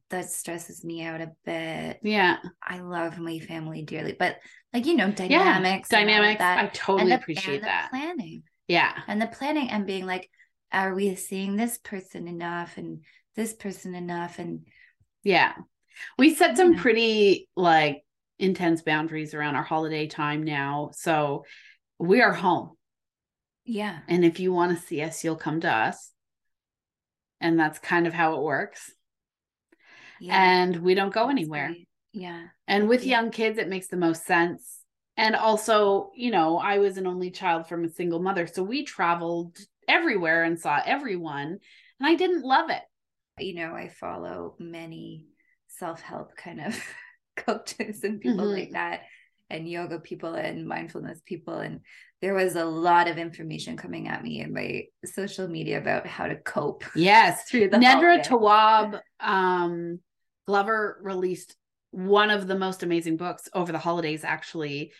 that 0.09 0.29
stresses 0.29 0.83
me 0.83 1.03
out 1.03 1.21
a 1.21 1.31
bit. 1.45 1.99
Yeah. 2.03 2.37
I 2.61 2.81
love 2.81 3.17
my 3.17 3.39
family 3.39 3.81
dearly, 3.83 4.13
but 4.17 4.37
like 4.73 4.85
you 4.85 4.95
know, 4.95 5.11
dynamics, 5.11 5.87
of 5.87 5.91
Dynamics. 5.91 6.39
that. 6.39 6.59
I 6.59 6.67
totally 6.67 7.09
the, 7.09 7.15
appreciate 7.17 7.55
and 7.55 7.63
the 7.63 7.67
that. 7.67 7.89
planning 7.89 8.43
yeah. 8.67 8.93
and 9.07 9.21
the 9.21 9.27
planning 9.27 9.69
and 9.69 9.85
being 9.87 10.05
like, 10.05 10.29
are 10.71 10.93
we 10.93 11.15
seeing 11.15 11.55
this 11.55 11.77
person 11.79 12.27
enough 12.27 12.77
and 12.77 13.03
this 13.35 13.53
person 13.53 13.95
enough? 13.95 14.39
And 14.39 14.67
Yeah. 15.23 15.53
We 16.17 16.35
set 16.35 16.57
some 16.57 16.73
Yeah. 16.73 16.81
pretty 16.81 17.49
like 17.55 18.03
intense 18.39 18.81
boundaries 18.81 19.33
around 19.33 19.55
our 19.55 19.63
holiday 19.63 20.07
time 20.07 20.43
now. 20.43 20.91
So 20.93 21.45
we 21.99 22.21
are 22.21 22.33
home. 22.33 22.71
yeah, 23.65 23.99
And 24.07 24.23
if 24.25 24.39
you 24.39 24.51
want 24.53 24.75
to 24.77 24.83
see 24.85 25.01
us, 25.01 25.23
you'll 25.23 25.35
come 25.35 25.59
to 25.61 25.69
us. 25.71 26.11
And 27.39 27.59
that's 27.59 27.79
kind 27.79 28.07
of 28.07 28.13
how 28.13 28.35
it 28.35 28.41
works. 28.41 28.91
Yeah. 30.21 30.39
And 30.39 30.77
we 30.77 30.93
don't 30.93 31.11
go 31.13 31.21
that's 31.27 31.31
anywhere. 31.31 31.75
Yeah. 32.13 32.43
And 32.67 32.87
with 32.87 33.03
Yeah. 33.03 33.21
young 33.21 33.31
kids, 33.31 33.57
it 33.57 33.67
makes 33.67 33.87
the 33.87 33.97
most 33.97 34.23
sense. 34.25 34.77
And 35.17 35.35
also, 35.35 36.11
you 36.15 36.29
know, 36.29 36.57
I 36.59 36.77
was 36.77 36.97
an 36.97 37.07
only 37.07 37.31
child 37.31 37.67
from 37.67 37.83
a 37.83 37.89
single 37.89 38.21
mother. 38.21 38.45
So 38.45 38.61
we 38.61 38.83
traveled 38.83 39.57
everywhere 39.87 40.43
and 40.43 40.59
saw 40.59 40.79
everyone. 40.85 41.57
And 41.99 42.07
I 42.07 42.13
didn't 42.15 42.43
love 42.45 42.69
it. 42.69 42.83
You 43.39 43.55
know, 43.55 43.73
I 43.73 43.87
follow 43.89 44.55
many 44.59 45.25
self 45.67 46.01
help 46.01 46.35
kind 46.37 46.61
of 46.61 46.79
coaches 47.37 48.03
and 48.03 48.21
people 48.21 48.45
Mhm. 48.45 48.53
like 48.59 48.71
that, 48.73 49.01
and 49.49 49.67
yoga 49.67 49.99
people 49.99 50.35
and 50.35 50.67
mindfulness 50.67 51.19
people. 51.25 51.55
And 51.55 51.81
there 52.21 52.35
was 52.35 52.55
a 52.55 52.65
lot 52.65 53.07
of 53.07 53.17
information 53.17 53.75
coming 53.75 54.07
at 54.07 54.21
me 54.23 54.41
in 54.41 54.53
my 54.53 54.83
social 55.05 55.47
media 55.47 55.79
about 55.79 56.05
how 56.05 56.27
to 56.27 56.35
cope 56.35 56.83
Yes. 56.95 57.43
through 57.49 57.69
the 57.69 57.77
Nedra. 57.77 58.23
Tawwab 58.23 59.01
um, 59.19 59.99
Glover 60.47 60.99
released 61.01 61.55
one 61.91 62.29
of 62.29 62.47
the 62.47 62.57
most 62.57 62.83
amazing 62.83 63.17
books 63.17 63.49
over 63.53 63.71
the 63.71 63.77
holidays, 63.79 64.23
actually. 64.23 64.91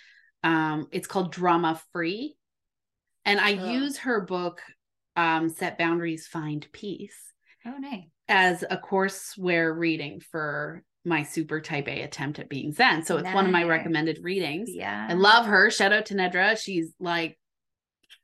Um, 0.43 0.87
it's 0.91 1.07
called 1.07 1.31
Drama 1.31 1.81
Free. 1.93 2.35
And 3.25 3.39
I 3.39 3.53
Oh. 3.55 3.71
use 3.71 3.97
her 3.99 4.21
book, 4.21 4.61
um, 5.15 5.49
Set 5.49 5.77
Boundaries, 5.77 6.27
Find 6.27 6.67
Peace, 6.71 7.33
Oh, 7.65 7.77
nice. 7.77 8.05
as 8.27 8.63
a 8.69 8.77
courseware 8.77 9.77
reading 9.77 10.19
for 10.19 10.83
my 11.05 11.23
super 11.23 11.61
type 11.61 11.87
A 11.87 12.01
attempt 12.03 12.39
at 12.39 12.49
being 12.49 12.71
Zen. 12.71 13.03
So 13.03 13.17
it's 13.17 13.33
one 13.33 13.45
of 13.45 13.51
my 13.51 13.63
recommended 13.63 14.19
readings. 14.21 14.69
Yeah. 14.71 15.07
I 15.09 15.13
love 15.13 15.45
her. 15.47 15.71
Shout 15.71 15.93
out 15.93 16.05
to 16.07 16.13
Nedra. 16.13 16.57
She's 16.61 16.93
like 16.99 17.39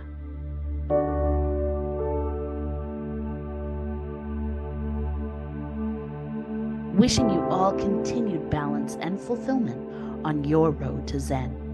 Wishing 6.98 7.30
you 7.30 7.40
all 7.42 7.72
continued 7.74 8.50
balance 8.50 8.96
and 9.00 9.20
fulfillment 9.20 9.78
on 10.24 10.42
your 10.42 10.72
road 10.72 11.06
to 11.06 11.20
Zen. 11.20 11.67